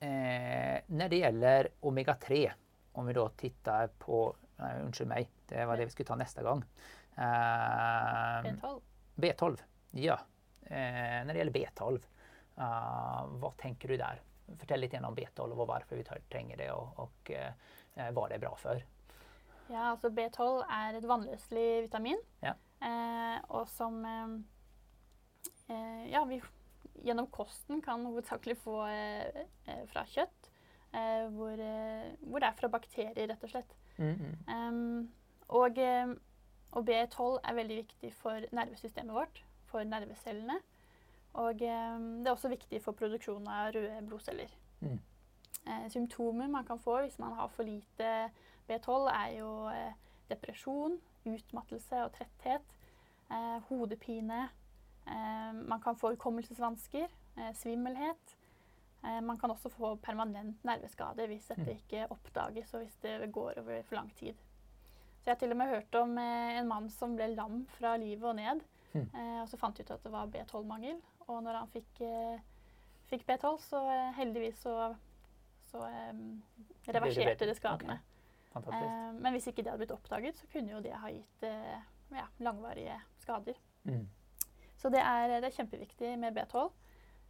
eh, 0.00 0.80
när 0.86 1.08
det 1.08 1.16
gäller 1.16 1.68
omega-3, 1.80 2.52
om 2.92 3.06
vi 3.06 3.12
då 3.12 3.28
tittar 3.28 3.86
på, 3.86 4.36
nej, 4.56 4.82
ursäkta 4.88 5.08
mig, 5.08 5.30
det 5.46 5.64
var 5.64 5.76
det 5.76 5.84
vi 5.84 5.90
skulle 5.90 6.06
ta 6.06 6.16
nästa 6.16 6.42
gång. 6.42 6.64
Ehm, 7.16 8.46
B12. 8.46 8.80
B12, 9.14 9.60
ja. 9.90 10.18
Eh, 10.62 11.24
när 11.24 11.32
det 11.32 11.38
gäller 11.38 11.52
B12, 11.52 12.02
eh, 12.56 13.26
vad 13.28 13.56
tänker 13.56 13.88
du 13.88 13.96
där? 13.96 14.20
Förtäll 14.58 14.80
lite 14.80 14.96
grann 14.96 15.04
om 15.04 15.16
B12 15.16 15.50
och 15.50 15.66
varför 15.66 15.96
vi 15.96 16.04
tränger 16.04 16.56
det 16.56 16.70
och, 16.72 16.98
och 16.98 17.30
eh, 17.30 17.52
eh, 17.94 18.12
vad 18.12 18.30
det 18.30 18.34
är 18.34 18.38
bra 18.38 18.56
för. 18.56 18.84
Ja, 19.72 19.90
altså 19.90 20.10
B12 20.10 20.64
er 20.68 20.98
et 20.98 21.06
vannløselig 21.08 21.82
vitamin. 21.86 22.18
Ja. 22.42 22.52
Eh, 22.82 23.38
og 23.48 23.68
som 23.70 24.04
eh, 24.04 24.34
eh, 25.70 26.10
ja, 26.12 26.24
vi 26.28 26.40
gjennom 27.02 27.28
kosten 27.32 27.80
kan 27.84 28.04
hovedsakelig 28.06 28.58
få 28.60 28.82
eh, 28.90 29.44
eh, 29.66 29.84
fra 29.92 30.04
kjøtt. 30.08 30.50
Eh, 30.92 31.24
hvor, 31.32 31.60
hvor 32.26 32.42
det 32.42 32.48
er 32.50 32.58
fra 32.58 32.68
bakterier, 32.68 33.28
rett 33.30 33.46
og 33.46 33.52
slett. 33.54 33.72
Mm, 33.96 34.12
mm. 34.18 34.36
Ehm, 34.52 35.08
og 35.48 35.80
Og 36.72 36.86
B12 36.88 37.38
er 37.44 37.54
veldig 37.54 37.76
viktig 37.76 38.10
for 38.16 38.44
nervesystemet 38.56 39.12
vårt, 39.12 39.42
for 39.68 39.84
nervecellene. 39.84 40.54
Og 41.32 41.62
eh, 41.62 41.98
det 42.20 42.26
er 42.26 42.32
også 42.32 42.48
viktig 42.52 42.80
for 42.84 42.96
produksjonen 42.96 43.48
av 43.48 43.72
røde 43.74 44.00
blodceller. 44.08 44.52
Mm. 44.80 44.98
Eh, 45.66 45.86
symptomer 45.92 46.48
man 46.48 46.64
kan 46.64 46.80
få 46.80 47.02
hvis 47.02 47.18
man 47.18 47.36
har 47.38 47.48
for 47.48 47.62
lite 47.68 48.30
B12, 48.68 49.08
er 49.12 49.28
jo 49.38 49.50
eh, 49.68 49.92
depresjon, 50.30 50.98
utmattelse 51.28 52.04
og 52.04 52.12
tretthet, 52.16 52.74
eh, 53.30 53.58
hodepine. 53.68 54.48
Eh, 55.06 55.52
man 55.52 55.80
kan 55.82 55.96
få 55.96 56.12
hukommelsesvansker, 56.14 57.08
eh, 57.36 57.52
svimmelhet. 57.54 58.36
Eh, 59.04 59.20
man 59.20 59.38
kan 59.38 59.50
også 59.50 59.70
få 59.70 59.96
permanent 59.96 60.62
nerveskade 60.64 61.26
hvis 61.26 61.48
dette 61.48 61.66
Mm. 61.66 61.76
ikke 61.78 62.06
oppdages 62.10 62.74
og 62.74 62.80
hvis 62.84 62.96
det 63.02 63.32
går 63.32 63.58
over 63.58 63.82
for 63.82 63.96
lang 63.96 64.10
tid. 64.14 64.34
Så 65.20 65.26
jeg 65.26 65.34
har 65.34 65.38
til 65.38 65.50
og 65.50 65.56
med 65.56 65.68
hørt 65.68 65.94
om 65.94 66.18
en 66.18 66.68
mann 66.68 66.90
som 66.90 67.16
ble 67.16 67.34
lam 67.34 67.66
fra 67.66 67.96
livet 67.96 68.24
og 68.24 68.36
ned. 68.36 68.62
Mm. 68.94 69.08
Eh, 69.14 69.40
og 69.42 69.48
så 69.48 69.56
fant 69.58 69.76
de 69.76 69.82
ut 69.82 69.90
at 69.90 70.02
det 70.02 70.12
var 70.12 70.26
B12-mangel. 70.26 71.00
Og 71.28 71.42
når 71.42 71.58
han 71.58 71.68
fikk, 71.68 72.02
fikk 73.06 73.26
B12, 73.26 73.58
så 73.60 74.12
heldigvis 74.16 74.58
så, 74.62 74.94
så 75.70 75.78
det 76.86 76.94
reverserte 76.94 77.46
det 77.46 77.56
skadene. 77.56 78.00
Eh, 78.56 79.12
men 79.12 79.32
hvis 79.32 79.46
ikke 79.46 79.62
det 79.62 79.70
hadde 79.72 79.78
blitt 79.86 79.94
oppdaget, 79.94 80.36
så 80.36 80.46
kunne 80.52 80.70
jo 80.74 80.80
det 80.80 80.92
ha 80.92 81.08
gitt 81.08 81.46
ja, 82.12 82.26
langvarige 82.40 83.00
skader. 83.22 83.54
Mm. 83.84 84.08
Så 84.82 84.90
det 84.90 85.02
er, 85.02 85.38
det 85.38 85.46
er 85.46 85.58
kjempeviktig 85.60 86.16
med 86.18 86.34
B12. 86.34 86.70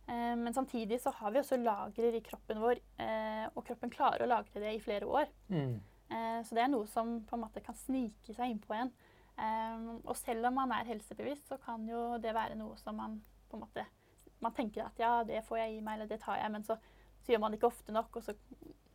Eh, 0.09 0.35
men 0.40 0.54
samtidig 0.54 1.00
så 1.02 1.12
har 1.18 1.32
vi 1.35 1.40
også 1.42 1.61
lagrer 1.61 2.16
i 2.16 2.25
kroppen 2.25 2.61
vår, 2.62 2.80
eh, 3.04 3.47
og 3.52 3.66
kroppen 3.66 3.92
klarer 3.92 4.25
å 4.25 4.30
lagre 4.30 4.62
det 4.62 4.73
i 4.75 4.80
flere 4.82 5.09
år. 5.09 5.28
Mm. 5.52 5.75
Eh, 6.12 6.38
så 6.47 6.56
det 6.56 6.64
er 6.64 6.73
noe 6.73 6.88
som 6.90 7.18
på 7.28 7.37
en 7.37 7.44
måte 7.44 7.62
kan 7.64 7.76
snike 7.76 8.35
seg 8.35 8.54
innpå 8.54 8.76
en. 8.76 8.92
Eh, 9.37 9.85
og 10.02 10.16
selv 10.18 10.49
om 10.49 10.56
man 10.62 10.73
er 10.75 10.88
helsebevisst, 10.88 11.49
så 11.52 11.61
kan 11.61 11.85
jo 11.88 12.16
det 12.23 12.35
være 12.37 12.56
noe 12.59 12.76
som 12.80 12.97
man 12.99 13.21
på 13.50 13.59
en 13.59 13.66
måte 13.66 13.88
Man 14.42 14.54
tenker 14.56 14.82
at 14.82 14.99
ja, 14.99 15.21
det 15.23 15.44
får 15.47 15.61
jeg 15.61 15.76
i 15.76 15.82
meg, 15.87 16.00
eller 16.00 16.09
det 16.11 16.16
tar 16.18 16.40
jeg, 16.40 16.50
men 16.50 16.64
så, 16.66 16.75
så 17.23 17.30
gjør 17.30 17.44
man 17.44 17.52
det 17.52 17.61
ikke 17.61 17.68
ofte 17.68 17.92
nok, 17.94 18.16
og 18.18 18.25
så, 18.26 18.32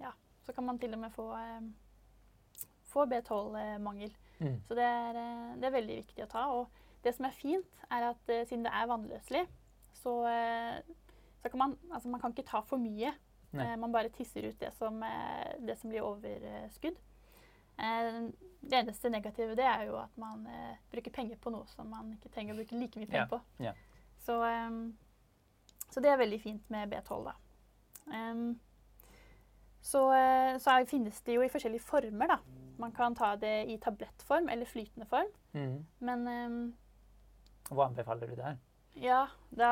ja, 0.02 0.10
så 0.44 0.52
kan 0.52 0.66
man 0.68 0.80
til 0.82 0.92
og 0.92 1.00
med 1.00 1.14
få, 1.16 1.28
eh, 1.40 2.66
få 2.92 3.06
B12-mangel. 3.08 4.12
Mm. 4.42 4.58
Så 4.68 4.76
det 4.76 4.84
er, 4.84 5.22
eh, 5.22 5.54
det 5.56 5.70
er 5.70 5.78
veldig 5.78 5.98
viktig 6.02 6.26
å 6.26 6.28
ta. 6.34 6.44
Og 6.52 6.84
det 7.08 7.16
som 7.18 7.26
er 7.30 7.36
fint, 7.36 7.84
er 7.90 8.10
at 8.12 8.30
eh, 8.34 8.44
siden 8.50 8.66
det 8.68 8.74
er 8.76 8.90
vannløselig, 8.92 9.46
så, 10.02 10.14
eh, 10.30 10.82
så 11.42 11.50
kan 11.54 11.60
man 11.64 11.78
Altså, 11.92 12.10
man 12.12 12.22
kan 12.22 12.34
ikke 12.36 12.46
ta 12.50 12.62
for 12.68 12.78
mye. 12.82 13.14
Nei. 13.56 13.64
Eh, 13.72 13.78
Man 13.80 13.94
bare 13.96 14.10
tisser 14.12 14.44
ut 14.50 14.60
det 14.60 14.74
som, 14.76 15.02
eh, 15.04 15.54
det 15.64 15.78
som 15.80 15.90
blir 15.90 16.04
overskudd. 16.04 16.98
Eh, 17.80 18.20
Det 18.68 18.74
eneste 18.84 19.10
negative 19.14 19.56
det 19.56 19.64
er 19.66 19.86
jo 19.88 19.96
at 20.02 20.16
man 20.18 20.46
eh, 20.50 20.76
bruker 20.92 21.12
penger 21.14 21.38
på 21.40 21.52
noe 21.54 21.66
som 21.72 21.88
man 21.90 22.10
ikke 22.18 22.32
trenger 22.34 22.54
å 22.54 22.58
bruke 22.58 22.76
like 22.76 22.98
mye 23.00 23.08
penger 23.08 23.24
Ja, 23.24 23.28
på. 23.32 23.40
ja. 23.64 23.74
Så, 24.26 24.36
eh, 24.44 24.92
så 25.94 26.02
det 26.04 26.10
er 26.12 26.18
veldig 26.20 26.42
fint 26.42 26.70
med 26.74 26.90
B12, 26.92 27.24
da. 27.30 27.36
Em, 28.12 28.60
så, 29.82 30.02
eh, 30.12 30.58
så 30.60 30.74
finnes 30.90 31.22
det 31.24 31.36
jo 31.38 31.42
i 31.46 31.50
forskjellige 31.54 31.86
former, 31.86 32.28
da. 32.28 32.38
Man 32.78 32.92
kan 32.92 33.16
ta 33.16 33.36
det 33.36 33.70
i 33.70 33.78
tablettform 33.78 34.50
eller 34.50 34.66
flytende 34.66 35.06
form. 35.08 35.30
Mm. 35.54 35.86
Men 36.00 36.28
Hva 37.70 37.86
anbefaler 37.90 38.28
du 38.28 38.36
der? 38.36 38.58
ja, 38.98 39.28
da, 39.54 39.68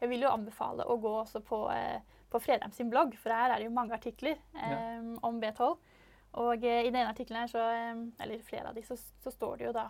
jeg 0.00 0.08
vil 0.08 0.22
jo 0.22 0.28
anbefale 0.32 0.84
å 0.88 0.94
gå 1.02 1.10
også 1.20 1.40
på, 1.44 1.58
eh, 1.74 2.00
på 2.30 2.38
Fredheim 2.40 2.72
sin 2.72 2.88
blogg, 2.90 3.12
for 3.20 3.28
her 3.34 3.50
er 3.52 3.58
det 3.60 3.66
jo 3.66 3.74
mange 3.76 3.92
artikler 3.92 4.36
Ja. 4.54 4.78
em, 4.96 5.18
om 5.22 5.40
B12. 5.42 5.76
Og 6.40 6.64
eh, 6.64 6.80
i 6.86 6.90
den 6.90 6.96
ene 6.96 7.10
artikkelen 7.12 7.40
her, 7.42 7.46
så, 7.52 7.58
em, 7.74 8.12
eller 8.20 8.40
flere 8.42 8.68
av 8.70 8.74
de, 8.74 8.82
så, 8.82 8.96
så 8.96 9.30
står 9.30 9.56
det 9.58 9.66
jo 9.66 9.72
da 9.76 9.84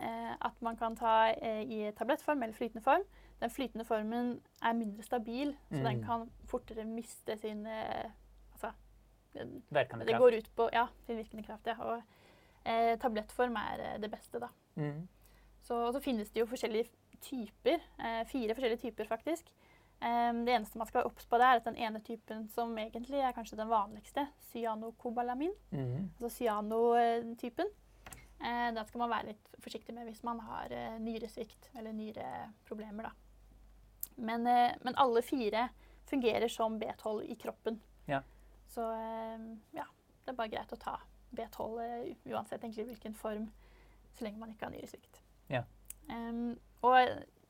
eh, 0.00 0.36
at 0.40 0.62
man 0.62 0.76
kan 0.76 0.94
ta 0.96 1.32
eh, 1.32 1.62
i 1.66 1.90
tablettform 1.98 2.42
eller 2.42 2.54
flytende 2.54 2.82
form. 2.84 3.02
Den 3.40 3.50
flytende 3.50 3.84
formen 3.88 4.40
er 4.62 4.72
mindre 4.78 5.02
stabil, 5.02 5.56
så 5.70 5.76
Mm. 5.80 5.84
den 5.84 6.04
kan 6.04 6.30
fortere 6.46 6.84
miste 6.84 7.36
sin 7.38 7.66
eh, 7.66 8.10
Altså 8.52 8.72
Verkende 9.70 10.04
det 10.04 10.12
kraft? 10.14 10.20
går 10.22 10.36
ut 10.38 10.48
på 10.56 10.68
ja, 10.72 10.86
sin 11.06 11.16
virkende 11.16 11.42
kraft. 11.46 11.66
Ja. 11.66 11.74
Og 11.80 12.02
tablettform 13.00 13.56
er 13.56 13.80
eh, 13.94 13.98
det 14.00 14.10
beste, 14.10 14.38
da. 14.38 14.48
Mm. 14.76 15.08
Så, 15.62 15.76
og 15.86 15.92
så 15.94 16.00
finnes 16.02 16.30
det 16.32 16.40
jo 16.42 16.46
forskjellige 16.50 16.88
typer. 17.20 17.82
Eh, 17.98 18.22
fire 18.30 18.54
forskjellige 18.56 18.80
typer, 18.86 19.04
faktisk. 19.10 19.50
Eh, 20.00 20.32
det 20.46 20.54
eneste 20.54 20.78
man 20.80 20.86
skal 20.88 21.02
være 21.02 21.10
obs 21.12 21.26
på, 21.28 21.38
det 21.38 21.46
er 21.46 21.60
at 21.60 21.66
den 21.68 21.76
ene 21.76 22.00
typen 22.00 22.46
som 22.48 22.72
egentlig 22.80 23.20
er 23.20 23.34
kanskje 23.36 23.58
den 23.60 23.68
vanligste, 23.68 24.26
cyanokobalamin, 24.52 25.52
Mm. 25.72 26.10
altså 26.20 26.30
cyanotypen, 26.38 27.66
eh, 28.40 28.70
den 28.74 28.86
skal 28.86 28.98
man 28.98 29.10
være 29.10 29.26
litt 29.26 29.50
forsiktig 29.60 29.94
med 29.94 30.06
hvis 30.08 30.22
man 30.24 30.40
har 30.40 30.72
eh, 30.72 30.98
nyresvikt 30.98 31.68
eller 31.76 31.92
nyreproblemer. 31.92 33.02
Da. 33.02 33.12
Men, 34.16 34.46
eh, 34.46 34.74
men 34.82 34.94
alle 34.96 35.22
fire 35.22 35.68
fungerer 36.06 36.48
som 36.48 36.80
B12 36.80 37.22
i 37.30 37.34
kroppen. 37.36 37.80
Ja. 38.08 38.22
Så 38.66 38.80
eh, 38.92 39.38
ja, 39.76 39.84
det 40.24 40.32
er 40.32 40.36
bare 40.38 40.48
greit 40.48 40.72
å 40.72 40.78
ta 40.80 40.96
B12 41.36 41.80
eh, 41.84 42.14
uansett 42.32 42.62
egentlig 42.64 42.86
hvilken 42.86 43.14
form, 43.14 43.50
så 44.16 44.24
lenge 44.24 44.38
man 44.38 44.50
ikke 44.50 44.64
har 44.66 44.72
nyresvikt. 44.74 45.20
Ja. 45.50 45.62
Em, 46.10 46.58
og 46.86 46.94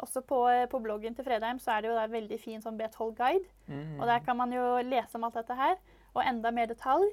også 0.01 0.21
på, 0.27 0.67
på 0.71 0.79
bloggen 0.83 1.15
til 1.15 1.25
Fredheim 1.27 1.59
så 1.61 1.71
er 1.75 1.81
det 1.83 1.91
jo 1.91 1.99
da 1.99 2.07
veldig 2.11 2.39
fin 2.41 2.63
sånn 2.65 2.79
B12-guide. 2.81 3.47
Mm. 3.69 4.01
Og 4.01 4.07
der 4.09 4.21
kan 4.25 4.37
man 4.39 4.51
jo 4.55 4.65
lese 4.87 5.17
om 5.19 5.25
alt 5.29 5.39
dette 5.39 5.55
her, 5.59 5.77
og 6.15 6.23
enda 6.25 6.51
mer 6.55 6.67
detalj. 6.71 7.09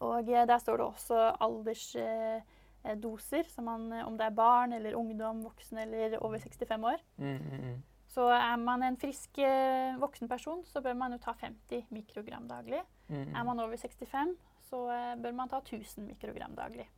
Og 0.00 0.28
eh, 0.28 0.46
der 0.48 0.58
står 0.60 0.76
det 0.80 0.86
også 0.86 1.16
aldersdoser, 1.44 3.44
eh, 3.44 3.64
man, 3.64 3.92
eh, 3.92 4.06
om 4.06 4.16
det 4.20 4.26
er 4.28 4.36
barn 4.36 4.72
eller 4.76 4.98
ungdom, 4.98 5.44
voksen 5.44 5.76
eller 5.84 6.18
over 6.20 6.38
65 6.40 6.84
år. 6.92 6.98
Mm, 7.16 7.36
mm, 7.36 7.64
mm. 7.64 7.78
Så 8.10 8.24
er 8.34 8.56
man 8.58 8.82
en 8.82 8.96
frisk 8.98 9.38
eh, 9.38 9.98
voksen 10.00 10.28
person, 10.28 10.64
så 10.66 10.82
bør 10.82 10.96
man 10.98 11.12
jo 11.14 11.20
ta 11.22 11.34
50 11.38 11.92
mikrogram 11.94 12.48
daglig. 12.50 12.80
Mm, 13.08 13.28
mm. 13.28 13.36
Er 13.36 13.44
man 13.46 13.60
over 13.62 13.76
65, 13.76 14.34
så 14.70 14.80
eh, 14.94 15.12
bør 15.22 15.36
man 15.36 15.52
ta 15.52 15.60
1000 15.62 16.08
mikrogram 16.08 16.56
daglig. 16.58 16.88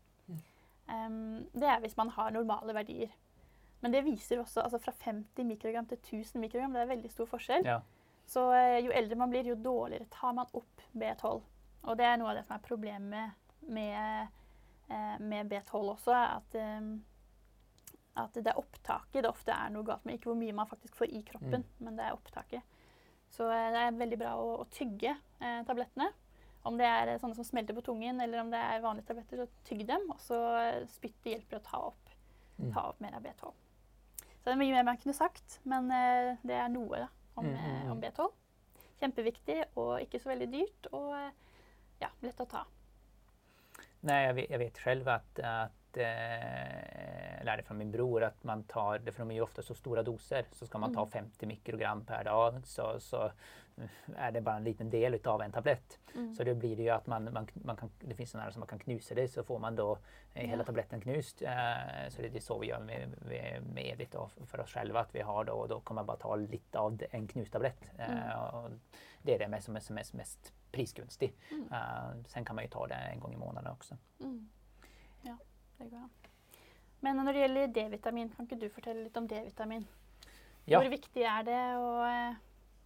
Mm. 0.89 0.95
Em, 0.97 1.51
det 1.53 1.69
er 1.69 1.81
hvis 1.81 1.97
man 1.97 2.11
har 2.15 2.31
normale 2.35 2.75
verdier. 2.75 3.13
Men 3.83 3.93
det 3.93 4.05
viser 4.07 4.39
også 4.39 4.63
altså 4.63 4.79
fra 4.79 4.93
50 5.05 5.45
mikrogram 5.45 5.87
til 5.91 5.99
1000 5.99 6.41
mikrogram. 6.41 6.73
Det 6.73 6.83
er 6.83 6.93
veldig 6.93 7.11
stor 7.11 7.27
forskjell. 7.27 7.67
Ja. 7.67 7.81
Så 8.27 8.45
eh, 8.55 8.79
jo 8.85 8.93
eldre 8.95 9.19
man 9.19 9.31
blir, 9.33 9.49
jo 9.51 9.59
dårligere 9.59 10.07
tar 10.11 10.37
man 10.39 10.51
opp 10.55 10.85
B12. 10.95 11.41
Og 11.83 11.99
det 11.99 12.07
er 12.07 12.21
noe 12.21 12.31
av 12.31 12.39
det 12.39 12.45
som 12.47 12.55
er 12.57 12.63
problemet 12.63 13.57
med, 13.67 14.29
eh, 14.87 15.17
med 15.19 15.51
B12 15.51 15.91
også. 15.97 16.15
At, 16.15 16.55
eh, 16.55 16.93
at 18.23 18.39
det 18.39 18.53
er 18.53 18.61
opptaket 18.61 19.25
det 19.25 19.33
ofte 19.33 19.57
er 19.57 19.75
noe 19.75 19.87
galt 19.89 20.07
med. 20.07 20.21
Ikke 20.21 20.31
hvor 20.31 20.39
mye 20.39 20.55
man 20.55 20.71
faktisk 20.71 20.95
får 21.01 21.11
i 21.11 21.25
kroppen, 21.27 21.67
men 21.83 21.99
det 21.99 22.07
er 22.07 22.15
opptaket. 22.15 22.63
Så 23.33 23.49
eh, 23.51 23.71
det 23.75 23.83
er 23.83 23.99
veldig 23.99 24.21
bra 24.21 24.37
å, 24.39 24.49
å 24.63 24.69
tygge 24.71 25.17
eh, 25.17 25.61
tablettene. 25.67 26.13
Om 26.69 26.77
det 26.79 26.87
eh, 26.87 27.19
sånne 27.19 27.35
som 27.35 27.45
smelter 27.47 27.75
på 27.75 27.83
tungen, 27.89 28.21
eller 28.23 28.41
om 28.43 28.51
det 28.53 28.61
er 28.63 28.83
vanlige 28.85 29.09
tabletter, 29.09 29.43
så 29.43 29.67
tygg 29.69 29.87
dem. 29.89 30.05
Og 30.15 30.21
så 30.23 30.39
eh, 30.61 30.85
spytte 30.93 31.33
hjelper 31.33 31.59
å 31.61 31.67
ta 31.67 31.83
opp, 31.91 31.99
Mm. 32.61 32.69
ta 32.75 32.83
opp 32.91 32.99
mer 33.01 33.15
av 33.17 33.23
B12. 33.25 33.49
Så 34.21 34.45
det 34.45 34.53
er 34.53 34.59
mye 34.61 34.75
mer 34.75 34.85
man 34.85 34.99
kunne 35.01 35.15
sagt, 35.17 35.57
men 35.65 35.89
eh, 35.91 36.37
det 36.47 36.59
noe 36.71 36.99
da, 37.01 37.09
om, 37.35 37.47
Mm, 37.47 37.55
mm, 37.57 37.65
eh, 37.65 37.83
mm. 37.83 37.91
om 37.91 38.01
B12. 38.03 38.29
Kjempeviktig 39.01 39.57
og 39.81 40.01
ikke 40.05 40.21
så 40.21 40.29
veldig 40.31 40.49
dyrt, 40.53 40.87
og 40.93 41.09
eh, 41.17 41.31
ja, 42.05 42.11
lett 42.23 42.41
å 42.41 42.47
ta. 42.47 42.65
Nej, 44.01 44.27
jag 44.27 44.35
vet, 44.35 44.51
jag 44.51 44.59
vet 44.59 44.79
själv 44.79 45.09
att, 45.09 45.39
att 45.39 45.73
eh, 45.97 47.37
jag 47.37 47.45
lärde 47.45 47.63
från 47.63 47.79
min 47.79 47.91
bror 47.91 48.23
att 48.23 48.45
man 48.45 48.63
tar, 48.65 48.99
för 48.99 49.19
de 49.19 49.31
är 49.31 49.35
ju 49.35 49.41
ofta 49.41 49.63
så 49.63 49.75
stora 49.75 50.03
doser, 50.03 50.45
så 50.53 50.67
ska 50.67 50.79
man 50.79 50.95
ta 50.95 51.01
Mm. 51.01 51.11
50 51.11 51.47
mikrogram 51.47 52.05
per 52.05 52.25
dag 52.25 52.67
så, 52.67 53.01
så 53.01 53.33
är 54.17 54.33
det 54.33 54.41
bara 54.41 54.57
en 54.57 54.65
liten 54.65 54.91
del 54.91 55.15
utav 55.15 55.43
en 55.43 55.53
tablett. 55.53 55.99
Mm. 56.15 56.35
Så 56.35 56.45
då 56.45 56.55
blir 56.55 56.77
det 56.77 56.83
ju 56.83 56.91
att 56.91 57.07
man, 57.07 57.33
man, 57.33 57.47
man 57.55 57.77
kan, 57.77 57.91
det 58.01 58.15
finns 58.15 58.31
sådana 58.31 58.45
här 58.45 58.51
som 58.51 58.61
man 58.61 58.67
kan 58.69 58.79
knusa 58.79 59.15
det 59.15 59.29
så 59.29 59.43
får 59.45 59.59
man 59.59 59.77
då 59.77 59.99
eh, 60.35 60.49
hela 60.49 60.65
tabletten 60.65 61.01
knust. 61.01 61.43
Eh, 61.43 62.09
så 62.09 62.23
det 62.23 62.37
är 62.37 62.41
så 62.41 62.59
vi 62.59 62.67
gör 62.67 62.81
med, 62.81 63.15
med, 63.27 63.63
med 63.75 63.87
Edith 63.87 64.13
då, 64.13 64.31
för 64.47 64.61
oss 64.61 64.71
själva 64.71 65.01
att 65.01 65.15
vi 65.15 65.21
har 65.21 65.45
då 65.45 65.53
och 65.53 65.69
då 65.69 65.81
kommer 65.81 65.99
man 66.03 66.07
bara 66.07 66.17
ta 66.17 66.37
lite 66.37 66.79
av 66.79 67.03
en 67.11 67.27
knustablett. 67.29 67.91
Eh, 67.99 68.09
Mm. 68.55 68.81
det 69.23 69.35
är 69.35 69.49
det 69.49 69.63
som 69.63 69.77
är 69.77 69.81
som 69.81 69.99
är 69.99 70.17
mest 70.17 70.53
prisgunstig. 70.73 71.35
Mm. 71.51 71.73
Eh, 71.73 72.25
sen 72.27 72.45
kan 72.45 72.57
man 72.57 72.65
ju 72.65 72.71
ta 72.71 72.87
det 72.87 72.95
en 72.95 73.21
gång 73.21 73.33
i 73.33 73.37
månaden 73.37 73.73
också. 73.73 73.97
Mm. 74.21 74.49
An. 75.97 76.11
Men 77.01 77.17
når 77.17 77.33
det 77.33 77.41
gjelder 77.43 77.67
D-vitamin, 77.75 78.29
kan 78.37 78.47
ikke 78.47 78.61
du 78.61 78.69
fortelle 78.71 79.03
litt 79.05 79.17
om 79.17 79.27
D-vitamin? 79.29 79.87
Ja. 80.65 80.79
Hvor 80.79 80.91
viktig 80.93 81.23
er 81.27 81.43
det, 81.43 81.61
og 81.83 82.03
eh, 82.07 82.37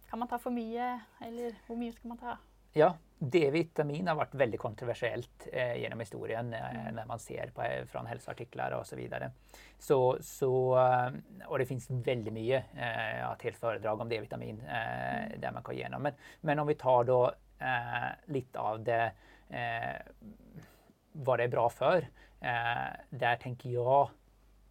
kan 0.09 0.19
man 0.19 0.27
ta 0.31 0.37
for 0.41 0.49
mye, 0.55 0.93
eller 1.21 1.53
hvor 1.67 1.77
mye 1.77 1.93
skal 1.93 2.09
man 2.09 2.17
ta? 2.17 2.37
Ja, 2.73 2.95
D-vitamin 3.19 4.07
har 4.07 4.15
varit 4.15 4.33
väldigt 4.35 4.61
kontroversiellt 4.61 5.47
eh, 5.53 5.75
genom 5.81 5.99
historien 5.99 6.53
eh, 6.53 6.75
Mm. 6.75 6.95
när 6.95 7.05
man 7.05 7.19
ser 7.19 7.51
på, 7.55 7.61
eh, 7.61 7.85
från 7.85 8.05
hälsoartiklar 8.05 8.71
och 8.71 8.87
så 8.87 8.95
vidare. 8.95 9.31
Så, 9.79 10.17
så, 10.21 10.77
eh, 10.77 11.11
och 11.47 11.57
det 11.59 11.65
finns 11.65 11.89
väldigt 11.89 12.33
mycket 12.33 12.65
eh, 12.77 13.29
att 13.29 13.41
helt 13.41 13.57
föredrag 13.57 14.01
om 14.01 14.09
D-vitamin 14.09 14.61
eh, 14.61 15.25
Mm. 15.25 15.41
där 15.41 15.51
man 15.51 15.63
går 15.63 15.73
igenom. 15.73 16.01
Men, 16.01 16.13
men 16.41 16.59
om 16.59 16.67
vi 16.67 16.75
tar 16.75 17.03
då 17.03 17.33
eh, 17.59 18.09
lite 18.25 18.59
av 18.59 18.83
det 18.83 19.11
vad 21.11 21.39
det 21.39 21.43
är 21.43 21.47
bra 21.47 21.69
för. 21.69 22.07
Eh, 22.39 22.95
där 23.09 23.35
tänker 23.35 23.69
jag, 23.69 24.09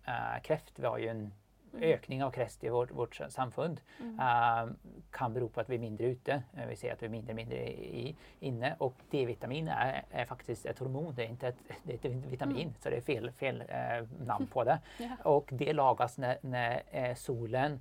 eh, 0.07 0.41
kräft 0.43 0.79
var 0.79 0.99
ju 0.99 1.09
en 1.09 1.33
Mm. 1.73 1.89
ökning 1.89 2.25
av 2.25 2.31
kräft 2.31 2.65
i 2.65 2.69
vårt, 2.69 2.91
vårt 2.91 3.21
samfund. 3.29 3.81
Mm. 4.01 4.21
Eh, 4.21 4.73
kan 5.11 5.33
bero 5.35 5.49
på 5.49 5.61
att 5.61 5.69
vi 5.69 5.75
är 5.75 5.79
mindre 5.79 6.07
ute. 6.07 6.43
Eh, 6.57 6.67
vi 6.69 6.77
ser 6.77 6.93
att 6.93 7.03
vi 7.03 7.07
är 7.07 7.11
mindre 7.11 7.35
mindre 7.35 7.69
i, 7.69 8.17
inne. 8.41 8.75
Och 8.79 8.95
D-vitamin 9.11 9.69
är, 9.69 10.03
är 10.11 10.25
faktiskt 10.25 10.67
ett 10.67 10.79
hormon, 10.79 11.15
det 11.15 11.25
är 11.25 11.29
inte 11.29 11.49
ett, 11.49 11.57
det 11.83 11.93
är 12.05 12.11
ett 12.11 12.15
vitamin. 12.15 12.61
Mm. 12.63 12.75
Så 12.79 12.91
det 12.91 12.97
är 12.97 13.01
fel, 13.01 13.31
fel 13.33 13.65
eh, 13.69 14.07
namn 14.27 14.47
på 14.47 14.65
det. 14.65 14.79
Ja. 14.99 15.31
Och 15.31 15.49
det 15.53 15.73
lagas 15.73 16.19
när, 16.19 16.39
när 16.41 17.15
solen 17.15 17.81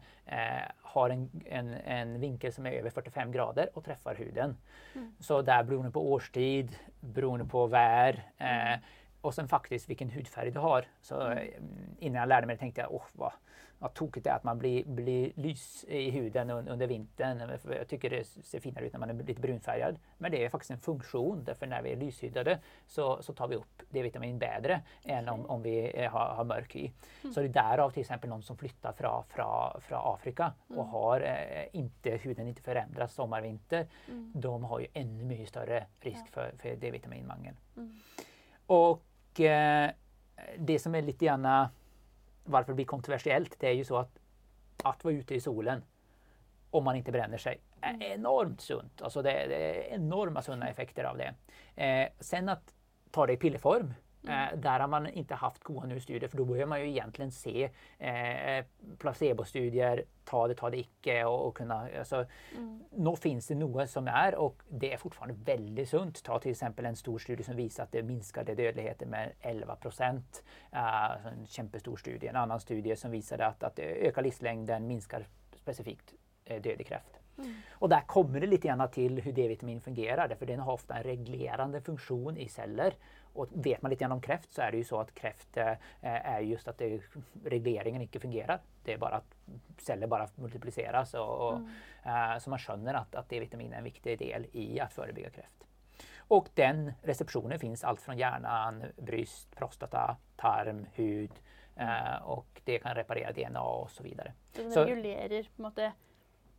har 0.81 1.09
en, 1.09 1.29
en, 1.45 1.73
en 1.73 2.19
vinkel 2.19 2.53
som 2.53 2.65
är 2.65 2.71
över 2.71 2.89
45 2.89 3.31
grader 3.31 3.69
och 3.73 3.85
träffar 3.85 4.15
huden. 4.15 4.57
Mm. 4.95 5.15
Så 5.19 5.41
där 5.41 5.63
beroende 5.63 5.91
på 5.91 6.11
årstid, 6.11 6.75
beroende 6.99 7.45
på 7.45 7.67
vär 7.67 8.23
Mm. 8.37 8.79
Och 9.25 9.33
sen 9.33 9.47
faktiskt 9.47 9.89
vilken 9.89 10.09
hudfärg 10.09 10.51
du 10.51 10.59
har. 10.59 10.85
Så 11.01 11.21
Mm. 11.21 11.37
eh, 11.37 11.47
innan 11.99 12.19
jag 12.19 12.29
lärde 12.29 12.47
mig 12.47 12.55
det 12.55 12.59
tänkte 12.59 12.81
jag, 12.81 12.93
åh 12.93 13.03
vad, 13.13 13.31
vad 13.79 13.93
tokigt 13.93 14.23
det 14.23 14.29
är 14.29 14.35
att 14.35 14.43
man 14.43 14.57
blir, 14.59 14.85
blir 14.85 15.31
lys 15.35 15.85
i 15.87 16.09
huden 16.11 16.49
un, 16.49 16.67
under 16.67 16.87
vintern. 16.87 17.51
Jag 17.77 17.87
tycker 17.87 18.09
det 18.09 18.23
ser 18.23 18.59
finare 18.59 18.85
ut 18.85 18.93
när 18.93 18.99
man 18.99 19.09
är 19.09 19.13
lite 19.13 19.41
brunfärgad. 19.41 19.99
Men 20.17 20.31
det 20.31 20.45
är 20.45 20.49
faktiskt 20.49 20.71
en 20.71 20.79
funktion, 20.79 21.43
därför 21.43 21.67
när 21.67 21.81
vi 21.81 21.91
är 21.91 21.95
lyshyddade 21.97 22.59
så, 22.87 23.21
så 23.23 23.33
tar 23.33 23.47
vi 23.47 23.55
upp 23.55 23.81
D-vitamin 23.89 24.39
bättre 24.39 24.81
än 25.05 25.29
om, 25.29 25.45
om 25.45 25.61
vi 25.61 25.91
eh, 26.03 26.11
har, 26.11 26.25
har 26.35 26.43
mörk 26.43 26.75
hy. 26.75 26.91
Mm. 27.23 27.33
Så 27.33 27.39
det 27.39 27.45
är 27.47 27.49
därav 27.49 27.89
till 27.91 28.01
exempel 28.01 28.29
någon 28.29 28.43
som 28.43 28.57
flyttar 28.57 28.93
från, 28.93 29.23
från, 29.29 29.81
från 29.81 29.99
Afrika 30.13 30.53
och 30.67 30.73
Mm. 30.75 30.87
har 30.87 31.21
eh, 31.21 31.65
inte, 31.79 32.09
huden 32.09 32.47
inte 32.47 32.61
förändras 32.61 33.13
sommar, 33.13 33.41
vinter. 33.41 33.87
Mm. 34.07 34.31
De 34.35 34.63
har 34.63 34.79
ju 34.79 34.87
ännu 34.93 35.23
mycket 35.23 35.49
större 35.49 35.85
risk 35.99 36.21
Ja. 36.25 36.31
för, 36.31 36.53
för 36.57 36.75
D-vitaminmangel. 36.75 37.55
Mm. 37.77 37.99
Och 39.35 39.41
eh, 39.41 39.91
det 40.57 40.79
som 40.79 40.95
är 40.95 41.01
lite 41.01 41.25
grann 41.25 41.67
varför 42.43 42.71
det 42.71 42.75
blir 42.75 42.85
kontroversiellt, 42.85 43.55
det 43.59 43.67
är 43.67 43.71
ju 43.73 43.83
så 43.85 43.97
att 43.97 44.19
att 44.83 45.03
vara 45.03 45.13
ute 45.13 45.35
i 45.35 45.41
solen 45.41 45.83
om 46.71 46.83
man 46.83 46.95
inte 46.95 47.11
bränner 47.11 47.37
sig 47.37 47.59
är 47.81 47.89
Mm. 47.89 48.01
enormt 48.01 48.61
sunt. 48.61 49.01
Alltså 49.01 49.21
det, 49.21 49.31
är- 49.31 49.47
det 49.49 49.55
är 49.55 49.93
enorma 49.95 50.41
sunda 50.41 50.67
effekter 50.67 51.03
av 51.03 51.17
det. 51.17 51.33
Eh, 51.83 52.09
sen 52.19 52.49
att 52.49 52.73
ta 53.11 53.25
det 53.25 53.33
i 53.33 53.37
pillerform, 53.37 53.93
Mm. 54.27 54.53
eh, 54.53 54.59
där 54.59 54.79
har 54.79 54.87
man 54.87 55.07
inte 55.07 55.35
haft 55.35 55.63
goda 55.63 55.87
nu 55.87 55.99
studier 55.99 56.29
för 56.29 56.37
då 56.37 56.45
börjar 56.45 56.65
man 56.65 56.81
ju 56.81 56.89
egentligen 56.89 57.31
se 57.31 57.69
eh, 57.99 58.65
placebostudier, 58.97 60.03
ta 60.25 60.47
det, 60.47 60.55
ta 60.55 60.69
det 60.69 60.77
icke 60.77 61.25
och, 61.25 61.47
och 61.47 61.57
kunna, 61.57 61.89
alltså, 61.99 62.25
Mm. 62.57 62.83
nå 62.91 63.15
finns 63.15 63.47
det 63.47 63.55
något 63.55 63.89
som 63.89 64.07
är 64.07 64.35
och 64.35 64.61
det 64.69 64.93
är 64.93 64.97
fortfarande 64.97 65.35
väldigt 65.43 65.89
sunt. 65.89 66.23
Ta 66.23 66.39
till 66.39 66.51
exempel 66.51 66.85
en 66.85 66.95
stor 66.95 67.19
studie 67.19 67.43
som 67.43 67.55
visar 67.55 67.83
att 67.83 67.91
det 67.91 68.03
minskade 68.03 68.55
dödligheten 68.55 69.09
med 69.09 69.31
11 69.41 69.75
procent. 69.75 70.43
Uh, 70.73 71.27
en 71.27 71.45
kämpestor 71.47 71.97
studie. 71.97 72.27
En 72.27 72.35
annan 72.35 72.59
studie 72.59 72.95
som 72.95 73.11
visade 73.11 73.45
att, 73.45 73.63
att 73.63 73.79
ökar 73.79 74.21
livslängden, 74.21 74.87
minskar 74.87 75.25
specifikt 75.55 76.13
eh, 76.45 76.61
dödlig 76.61 76.87
kräft. 76.87 77.19
Mm. 77.37 77.53
Och 77.71 77.89
där 77.89 78.01
kommer 78.01 78.39
det 78.39 78.47
lite 78.47 78.67
grann 78.67 78.91
till 78.91 79.21
hur 79.21 79.31
D-vitamin 79.31 79.81
fungerar, 79.81 80.35
för 80.39 80.45
den 80.45 80.59
har 80.59 80.73
ofta 80.73 80.97
en 80.97 81.03
reglerande 81.03 81.81
funktion 81.81 82.37
i 82.37 82.49
celler. 82.49 82.93
Och 83.35 83.47
vet 83.65 83.81
man 83.81 83.89
lite 83.89 84.01
grann 84.01 84.11
om 84.11 84.21
kräft 84.21 84.53
så 84.53 84.61
är 84.61 84.71
det 84.71 84.77
ju 84.77 84.83
så 84.83 84.99
att 84.99 85.13
kräft 85.15 85.57
eh, 85.57 85.73
är 86.01 86.39
just 86.39 86.67
att 86.67 86.77
det, 86.77 87.01
regleringen 87.45 88.01
inte 88.01 88.19
fungerar. 88.19 88.59
Det 88.83 88.93
är 88.93 88.97
bara 88.97 89.15
att 89.15 89.35
celler 89.77 90.07
bara 90.07 90.27
multipliceras 90.35 91.13
och, 91.13 91.47
och 91.47 91.53
Mm. 92.05 92.31
Eh, 92.33 92.37
Så 92.39 92.49
man 92.49 92.59
skönner 92.59 92.93
att, 92.93 93.15
att 93.15 93.29
D-vitamin 93.29 93.73
är 93.73 93.77
en 93.77 93.83
viktig 93.83 94.19
del 94.19 94.45
i 94.51 94.79
att 94.79 94.93
förebygga 94.93 95.29
kräft. 95.29 95.63
Och 96.27 96.47
den 96.53 96.91
receptionen 97.01 97.59
finns 97.59 97.83
allt 97.83 98.01
från 98.01 98.17
hjärnan, 98.17 98.83
bröst, 98.97 99.55
prostata, 99.55 100.17
tarm, 100.35 100.85
hud 100.93 101.31
eh, 101.75 102.15
och 102.23 102.61
det 102.63 102.79
kan 102.79 102.95
reparera 102.95 103.31
DNA 103.31 103.61
och 103.61 103.91
så 103.91 104.03
vidare. 104.03 104.33
Så 104.53 104.61
den 104.61 104.71
Så- 104.71 104.83
regulerer 104.85 105.49
på 105.55 105.61
måte 105.61 105.91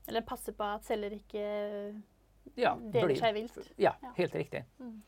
Eller 0.08 0.20
passer 0.22 0.52
på 0.52 0.62
at 0.64 0.84
celler 0.84 1.12
ikke 1.12 2.02
Ja, 2.54 2.76
deler 2.80 3.06
blir- 3.06 3.16
seg 3.16 3.34
vilt. 3.34 3.58
Ja, 3.76 3.94
Ja. 4.02 4.12
helt 4.16 4.34
riktigt. 4.34 4.64
Mm. 4.80 5.02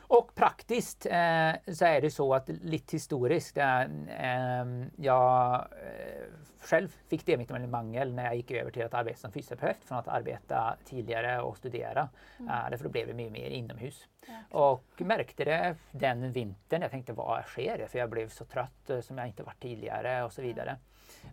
Och 0.00 0.34
praktiskt 0.34 1.06
eh, 1.06 1.52
så 1.72 1.84
är 1.84 2.00
det 2.00 2.10
så 2.10 2.34
att 2.34 2.48
lite 2.48 2.96
historiskt, 2.96 3.56
eh, 3.56 3.80
eh, 3.80 4.66
jag 4.96 5.54
eh, 5.54 6.24
själv 6.60 6.96
fick 7.08 7.26
D-vitaminmangel 7.26 8.14
när 8.14 8.24
jag 8.24 8.36
gick 8.36 8.50
över 8.50 8.70
till 8.70 8.84
att 8.84 8.94
arbeta 8.94 9.18
som 9.18 9.32
fysioterapeut 9.32 9.84
från 9.84 9.98
att 9.98 10.08
arbeta 10.08 10.76
tidigare 10.84 11.40
och 11.40 11.56
studera. 11.56 12.08
Mm. 12.38 12.50
Eh, 12.50 12.70
därför 12.70 12.88
blev 12.88 13.06
det 13.06 13.14
mycket 13.14 13.32
mer 13.32 13.50
inomhus. 13.50 14.08
Ja. 14.26 14.58
Och 14.58 15.00
märkte 15.00 15.44
det 15.44 15.76
den 15.90 16.32
vintern. 16.32 16.82
Jag 16.82 16.90
tänkte 16.90 17.12
vad 17.12 17.44
sker? 17.44 17.86
För 17.88 17.98
jag 17.98 18.10
blev 18.10 18.28
så 18.28 18.44
trött 18.44 18.90
eh, 18.90 19.00
som 19.00 19.18
jag 19.18 19.26
inte 19.26 19.42
varit 19.42 19.60
tidigare 19.60 20.22
och 20.22 20.32
så 20.32 20.42
vidare. 20.42 20.76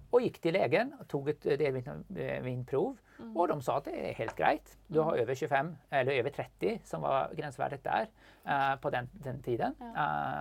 Och 0.09 0.21
gick 0.21 0.41
till 0.41 0.53
lägen 0.53 0.93
och 0.99 1.07
tog 1.07 1.29
ett 1.29 1.45
eh, 1.45 1.57
D-vitaminprov 1.57 2.97
Mm. 3.19 3.37
och 3.37 3.47
de 3.47 3.61
sa 3.61 3.77
att 3.77 3.85
det 3.85 4.09
är 4.09 4.13
helt 4.13 4.35
grejt. 4.35 4.77
Du 4.87 4.99
har 4.99 5.11
Mm. 5.11 5.21
över 5.23 5.35
25 5.35 5.75
eller 5.89 6.11
över 6.11 6.29
30 6.29 6.81
som 6.83 7.01
var 7.01 7.31
gränsvärdet 7.35 7.83
där 7.83 8.07
eh, 8.47 8.75
på 8.79 8.89
den, 8.89 9.09
den 9.13 9.43
tiden, 9.43 9.75
Ja. 9.79 9.85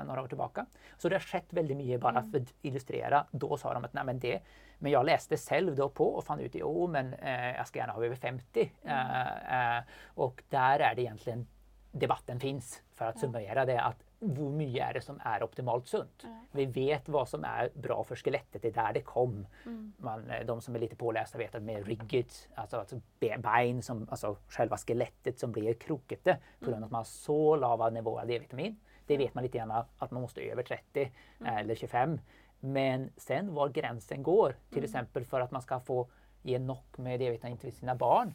eh, 0.01 0.05
några 0.07 0.23
år 0.23 0.29
tillbaka. 0.29 0.67
Så 0.99 1.09
det 1.09 1.15
har 1.15 1.21
skett 1.21 1.47
väldigt 1.53 1.77
mycket 1.77 2.01
bara 2.01 2.19
Mm. 2.19 2.33
för 2.33 2.41
att 2.41 2.55
illustrera. 2.63 3.27
Då 3.31 3.57
sa 3.57 3.75
de 3.75 3.85
att 3.85 3.93
nej 3.93 4.05
men 4.05 4.19
det 4.19 4.41
men 4.79 4.93
jag 4.93 5.07
läste 5.07 5.37
själv 5.37 5.77
då 5.77 5.89
på 5.89 6.05
och 6.15 6.25
fann 6.25 6.41
ut 6.41 6.55
att 6.55 6.61
jo 6.61 6.87
men 6.87 7.15
eh, 7.15 7.57
jag 7.57 7.67
ska 7.67 7.79
gärna 7.79 7.93
ha 7.93 8.05
över 8.05 8.17
50. 8.17 8.73
Mm. 8.85 8.97
Eh, 8.97 9.77
eh, 9.79 9.83
och 10.07 10.43
där 10.49 10.79
är 10.81 10.95
det 10.95 11.03
egentligen 11.03 11.47
debatten 11.93 12.41
finns 12.41 12.83
för 12.95 13.05
att 13.05 13.15
Ja. 13.15 13.21
summera 13.21 13.65
det 13.65 13.81
att 13.83 14.05
hur 14.21 14.51
mycket 14.51 14.89
är 14.89 14.93
det 14.95 15.01
som 15.01 15.21
är 15.25 15.43
optimalt 15.43 15.87
sunt? 15.89 16.21
Ja. 16.23 16.41
Vi 16.53 16.67
vet 16.67 17.09
vad 17.09 17.29
som 17.29 17.45
är 17.45 17.71
bra 17.75 18.05
för 18.05 18.17
skelettet, 18.17 18.63
det 18.63 18.69
är 18.69 18.73
där 18.73 18.93
det 18.93 19.01
kom. 19.03 19.47
Mm. 19.67 19.93
Man, 19.97 20.31
eh, 20.31 20.47
de 20.47 20.61
som 20.61 20.75
är 20.75 20.79
lite 20.79 20.97
pålästa 20.97 21.39
vet 21.39 21.55
att 21.55 21.63
med 21.63 21.87
rygget, 21.87 22.49
alltså, 22.55 22.77
alltså 22.77 23.01
be- 23.21 23.39
ben, 23.39 23.83
som, 23.83 24.09
alltså 24.11 24.37
själva 24.49 24.77
skelettet 24.77 25.39
som 25.39 25.53
blir 25.53 25.75
krokete 25.75 26.39
på 26.59 26.65
grund 26.71 26.77
av 26.77 26.85
att 26.85 26.91
man 26.93 26.99
har 26.99 27.05
så 27.05 27.57
lava 27.57 27.91
nivåer 27.91 28.21
av 28.21 28.27
D-vitamin. 28.27 28.81
Det 29.07 29.17
vet 29.17 29.35
man 29.35 29.45
lite 29.45 29.59
grann 29.59 29.71
att 29.99 30.11
man 30.11 30.23
måste 30.23 30.41
över 30.41 30.63
30 30.63 31.13
Mm. 31.41 31.57
eller 31.57 31.75
25. 31.75 32.21
Men 32.61 33.11
sen 33.17 33.55
var 33.55 33.69
gränsen 33.69 34.23
går, 34.23 34.57
till 34.69 34.79
Mm. 34.79 34.85
exempel 34.85 35.25
för 35.25 35.41
att 35.41 35.51
man 35.51 35.63
ska 35.63 35.81
få 35.81 36.09
ge 36.43 36.59
nog 36.59 36.79
med 36.97 37.21
D-vitamin 37.21 37.59
till 37.59 37.73
sina 37.73 37.95
barn. 37.95 38.35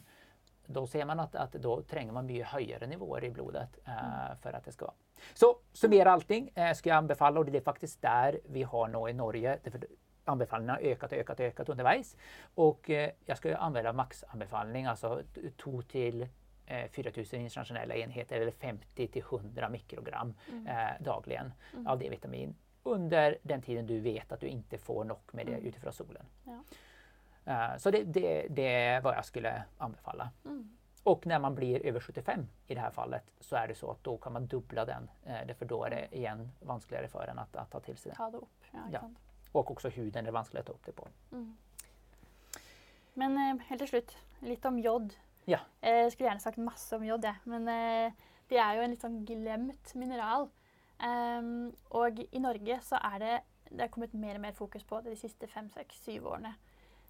Då 0.66 0.86
ser 0.86 1.04
man 1.04 1.20
att, 1.20 1.34
att 1.34 1.52
då 1.52 1.82
tränger 1.82 2.12
man 2.12 2.26
mycket 2.26 2.46
högre 2.46 2.86
nivåer 2.86 3.24
i 3.24 3.30
blodet 3.30 3.78
eh, 3.86 4.36
för 4.42 4.52
att 4.52 4.64
det 4.64 4.72
ska 4.72 4.84
vara. 4.84 4.94
Så 5.34 5.58
summera 5.72 6.10
allting 6.12 6.50
eh, 6.54 6.72
ska 6.72 6.88
jag 6.88 6.96
anbefalla 6.96 7.40
och 7.40 7.46
det 7.46 7.56
är 7.58 7.60
faktiskt 7.62 8.02
där 8.02 8.40
vi 8.48 8.62
har 8.62 8.88
nå 8.88 9.08
i 9.08 9.12
Norge. 9.12 9.58
Anbefallningarna 10.24 10.78
har 10.78 10.82
ökat 10.90 11.12
och 11.12 11.18
ökat 11.18 11.40
och 11.40 11.46
ökat 11.46 11.68
underveis. 11.68 12.16
Och 12.54 12.90
eh, 12.90 13.10
jag 13.24 13.36
ska 13.38 13.56
använda 13.56 13.92
maxanbefallning, 13.92 14.84
alltså 14.86 15.22
2 15.56 15.82
till 15.82 16.28
eh, 16.66 16.88
4000 16.90 17.40
internationella 17.40 17.94
enheter 17.94 18.40
eller 18.40 18.50
50 18.52 19.06
till 19.08 19.22
100 19.22 19.68
mikrogram 19.68 20.34
Mm. 20.48 20.66
eh, 20.66 20.90
dagligen 21.00 21.52
Mm. 21.72 21.86
av 21.86 21.98
D-vitamin 21.98 22.54
under 22.82 23.38
den 23.42 23.62
tiden 23.62 23.86
du 23.86 24.00
vet 24.00 24.32
att 24.32 24.40
du 24.40 24.46
inte 24.46 24.78
får 24.78 25.04
nog 25.04 25.18
med 25.32 25.46
det 25.46 25.52
Mm. 25.52 25.66
utifrån 25.66 25.92
solen. 25.92 26.26
Ja. 26.44 26.62
Eh, 27.44 27.76
så 27.78 27.90
det, 27.90 28.02
det, 28.04 28.46
det 28.50 28.74
är 28.74 29.00
vad 29.00 29.16
jag 29.16 29.24
skulle 29.24 29.62
anbefalla. 29.78 30.30
Och 31.06 31.26
när 31.26 31.38
man 31.38 31.54
blir 31.54 31.86
över 31.86 32.00
75 32.00 32.46
i 32.66 32.74
det 32.74 32.80
här 32.80 32.90
fallet 32.90 33.22
så 33.40 33.56
är 33.56 33.68
det 33.68 33.74
så 33.74 33.90
att 33.90 34.04
då 34.04 34.18
kan 34.18 34.32
man 34.32 34.46
dubbla 34.46 34.84
den. 34.84 35.10
Eh, 35.26 35.46
därför 35.46 35.66
då 35.66 35.84
är 35.84 35.90
det 35.90 36.16
igen 36.16 36.52
vanskligare 36.60 37.08
för 37.08 37.28
en 37.28 37.38
att, 37.38 37.56
att 37.56 37.70
ta 37.70 37.80
till 37.80 37.96
sig 37.96 38.10
det. 38.10 38.16
Ta 38.16 38.30
det 38.30 38.38
opp. 38.38 38.64
Ja, 38.70 38.78
Ja. 38.92 39.00
Och 39.52 39.70
också 39.70 39.88
huden 39.88 40.26
är 40.26 40.30
vanskligare 40.30 40.60
att 40.62 40.66
ta 40.66 40.72
upp 40.72 40.86
det 40.86 40.92
på. 40.92 41.08
Mm. 41.32 41.56
Men 43.14 43.36
eh, 43.38 43.66
helt 43.68 43.80
til 43.80 43.88
slutt, 43.88 44.16
litt 44.40 44.64
om 44.64 44.78
jod. 44.78 45.14
Ja. 45.44 45.58
Eh, 45.80 46.02
Jeg 46.02 46.12
skulle 46.12 46.28
gjerne 46.28 46.40
sagt 46.40 46.58
masse 46.58 46.96
om 46.96 47.04
jod. 47.04 47.24
Men 47.44 47.68
eh, 47.68 48.12
det 48.50 48.58
er 48.58 48.74
jo 48.76 48.82
en 48.82 48.90
litt 48.90 49.04
sånn 49.06 49.20
glemt 49.26 49.94
mineral. 49.94 50.48
Ehm, 50.98 51.70
og 51.90 52.18
i 52.32 52.38
Norge 52.42 52.80
så 52.82 52.98
er 53.14 53.18
det 53.22 53.36
det 53.70 53.84
er 53.86 53.92
kommet 53.94 54.14
mer 54.14 54.34
og 54.34 54.40
mer 54.40 54.52
fokus 54.52 54.84
på 54.84 55.00
det 55.04 55.14
de 55.14 55.20
siste 55.20 55.46
fem, 55.46 55.70
seks, 55.70 56.02
syv 56.04 56.26
årene. 56.26 56.54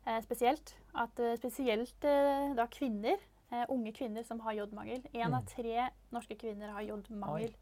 Eh, 0.07 0.21
spesielt 0.23 0.77
at 0.95 1.19
eh, 1.21 1.37
spesielt 1.37 2.05
eh, 2.05 2.53
da 2.57 2.67
kvinner, 2.71 3.17
eh, 3.53 3.65
unge 3.69 3.93
kvinner 3.93 4.23
som 4.23 4.41
har 4.41 4.53
jodmangel. 4.53 5.03
Én 5.15 5.29
Mm. 5.29 5.35
av 5.35 5.47
tre 5.47 5.89
norske 6.13 6.37
kvinner 6.39 6.69
har 6.73 6.83
jodmangel. 6.83 7.55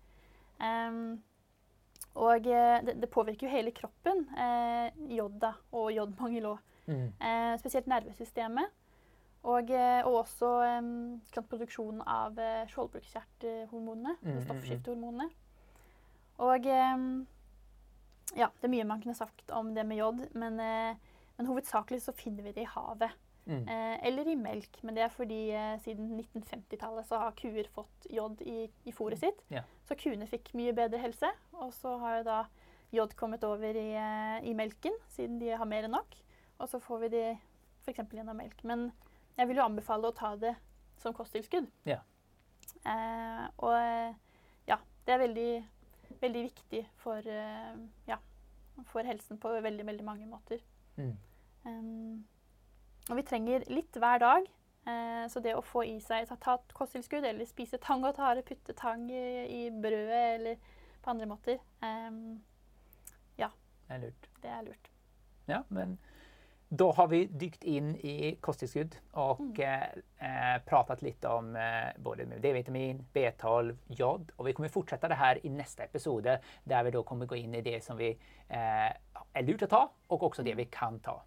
Ehm, 0.60 1.22
og 2.14 2.46
eh, 2.46 2.80
det, 2.84 3.00
det 3.00 3.10
påvirker 3.10 3.46
jo 3.46 3.52
hele 3.56 3.70
kroppen, 3.74 4.28
eh, 4.38 4.90
jod 5.16 5.40
da, 5.40 5.52
og 5.72 5.92
jodmangel 5.92 6.44
òg. 6.54 6.58
Eh, 7.20 7.58
spesielt 7.58 7.86
nervesystemet. 7.86 8.70
Og, 9.44 9.70
eh, 9.70 10.00
og 10.06 10.22
også 10.24 10.50
eh, 10.64 10.82
ikke 11.20 11.34
sant, 11.34 11.48
produksjonen 11.50 12.02
av 12.06 12.38
eh, 12.38 12.66
skjoldbruskkjertelhormonene. 12.68 14.16
Mm, 14.22 14.28
mm, 14.30 14.36
mm. 14.36 14.44
Stoffskiftehormonene. 14.44 15.30
Og 16.38 16.66
eh, 16.66 17.26
ja, 18.36 18.48
det 18.60 18.64
er 18.68 18.72
mye 18.72 18.84
man 18.88 19.02
kunne 19.02 19.14
sagt 19.14 19.50
om 19.50 19.74
det 19.74 19.84
med 19.86 19.96
jod, 20.00 20.22
men, 20.34 20.56
eh, 20.60 20.96
men 21.36 21.46
hovedsakelig 21.46 22.02
så 22.02 22.12
finner 22.16 22.42
vi 22.42 22.52
det 22.52 22.62
i 22.64 22.72
havet. 22.72 23.10
Mm. 23.44 23.66
Eh, 23.68 23.96
eller 24.08 24.28
i 24.32 24.36
melk, 24.40 24.78
men 24.82 24.96
det 24.96 25.04
er 25.04 25.12
fordi 25.12 25.40
eh, 25.52 25.74
siden 25.84 26.14
1950-tallet 26.16 27.08
så 27.08 27.20
har 27.20 27.34
kuer 27.36 27.68
fått 27.74 28.06
jod 28.12 28.40
i, 28.40 28.64
i 28.88 28.94
fôret 28.96 29.20
sitt. 29.20 29.42
Ja. 29.52 29.64
Så 29.84 29.98
kuene 30.00 30.28
fikk 30.30 30.54
mye 30.56 30.72
bedre 30.76 31.02
helse. 31.02 31.28
Og 31.60 31.74
så 31.76 31.96
har 32.00 32.20
jo 32.20 32.28
da 32.30 32.38
jod 32.94 33.14
kommet 33.18 33.44
over 33.44 33.76
i, 33.76 33.90
eh, 33.98 34.38
i 34.48 34.54
melken, 34.56 34.96
siden 35.12 35.40
de 35.42 35.52
har 35.52 35.68
mer 35.68 35.88
enn 35.88 35.96
nok. 35.96 36.16
Og 36.62 36.70
så 36.70 36.80
får 36.80 37.04
vi 37.04 37.12
de 37.16 37.24
f.eks. 37.84 38.00
gjennom 38.16 38.38
melk. 38.38 38.64
Men 38.64 38.88
jeg 39.36 39.50
vil 39.50 39.60
jo 39.60 39.68
anbefale 39.68 40.08
å 40.08 40.16
ta 40.16 40.34
det 40.40 40.54
som 41.02 41.14
kosttilskudd. 41.16 41.68
Ja. 41.88 42.00
Eh, 42.84 43.46
og 43.64 43.74
eh, 43.76 44.14
ja, 44.68 44.78
det 45.04 45.14
er 45.14 45.24
veldig, 45.24 45.50
veldig 46.20 46.44
viktig 46.48 46.84
for, 47.02 47.18
eh, 47.28 47.74
ja, 48.08 48.20
for 48.90 49.06
helsen 49.06 49.40
på 49.40 49.52
veldig, 49.64 49.86
veldig 49.86 50.06
mange 50.06 50.28
måter. 50.30 50.62
Mm. 50.96 51.16
Um, 51.64 52.24
og 53.10 53.16
vi 53.16 53.22
trenger 53.22 53.64
litt 53.68 53.96
hver 53.96 54.18
dag. 54.18 54.46
Eh, 54.86 55.26
så 55.28 55.40
det 55.40 55.54
å 55.56 55.62
få 55.64 55.84
i 55.84 55.98
seg 56.00 56.28
ta, 56.28 56.36
ta 56.36 56.58
kosttilskudd 56.72 57.24
eller 57.24 57.44
spise 57.48 57.78
tang 57.80 58.04
og 58.04 58.16
tare, 58.16 58.42
putte 58.42 58.74
tang 58.76 59.06
i, 59.10 59.46
i 59.48 59.70
brødet 59.70 60.40
eller 60.40 60.56
på 61.02 61.10
andre 61.10 61.26
måter, 61.26 61.58
em, 61.82 62.42
Det 63.88 63.94
är 63.94 63.98
lurt. 63.98 64.28
det 64.42 64.48
er 64.48 64.62
lurt. 64.62 64.88
Ja, 65.46 65.62
men 65.68 65.98
då 66.68 66.92
har 66.92 67.06
vi 67.08 67.26
dykt 67.26 67.64
in 67.64 67.96
i 67.96 68.36
kosttillskudd 68.40 68.96
och 69.12 69.40
Mm. 69.40 69.60
eh, 70.20 70.54
eh, 70.54 70.62
pratat 70.64 71.02
lite 71.02 71.28
om 71.28 71.56
eh, 71.56 71.88
både 71.98 72.24
D-vitamin, 72.24 73.06
B12, 73.12 73.76
jod 73.86 74.30
och 74.36 74.46
vi 74.48 74.52
kommer 74.52 74.68
fortsätta 74.68 75.08
det 75.08 75.14
här 75.14 75.46
i 75.46 75.50
nästa 75.50 75.82
episode 75.84 76.40
där 76.64 76.84
vi 76.84 76.90
då 76.90 77.02
kommer 77.02 77.26
gå 77.26 77.36
in 77.36 77.54
i 77.54 77.60
det 77.60 77.84
som 77.84 77.96
vi 77.96 78.10
eh, 78.48 78.92
är 79.32 79.42
lurt 79.42 79.62
att 79.62 79.70
ta 79.70 79.90
och 80.06 80.22
också 80.22 80.42
det 80.42 80.54
vi 80.54 80.64
kan 80.64 81.00
ta. 81.00 81.22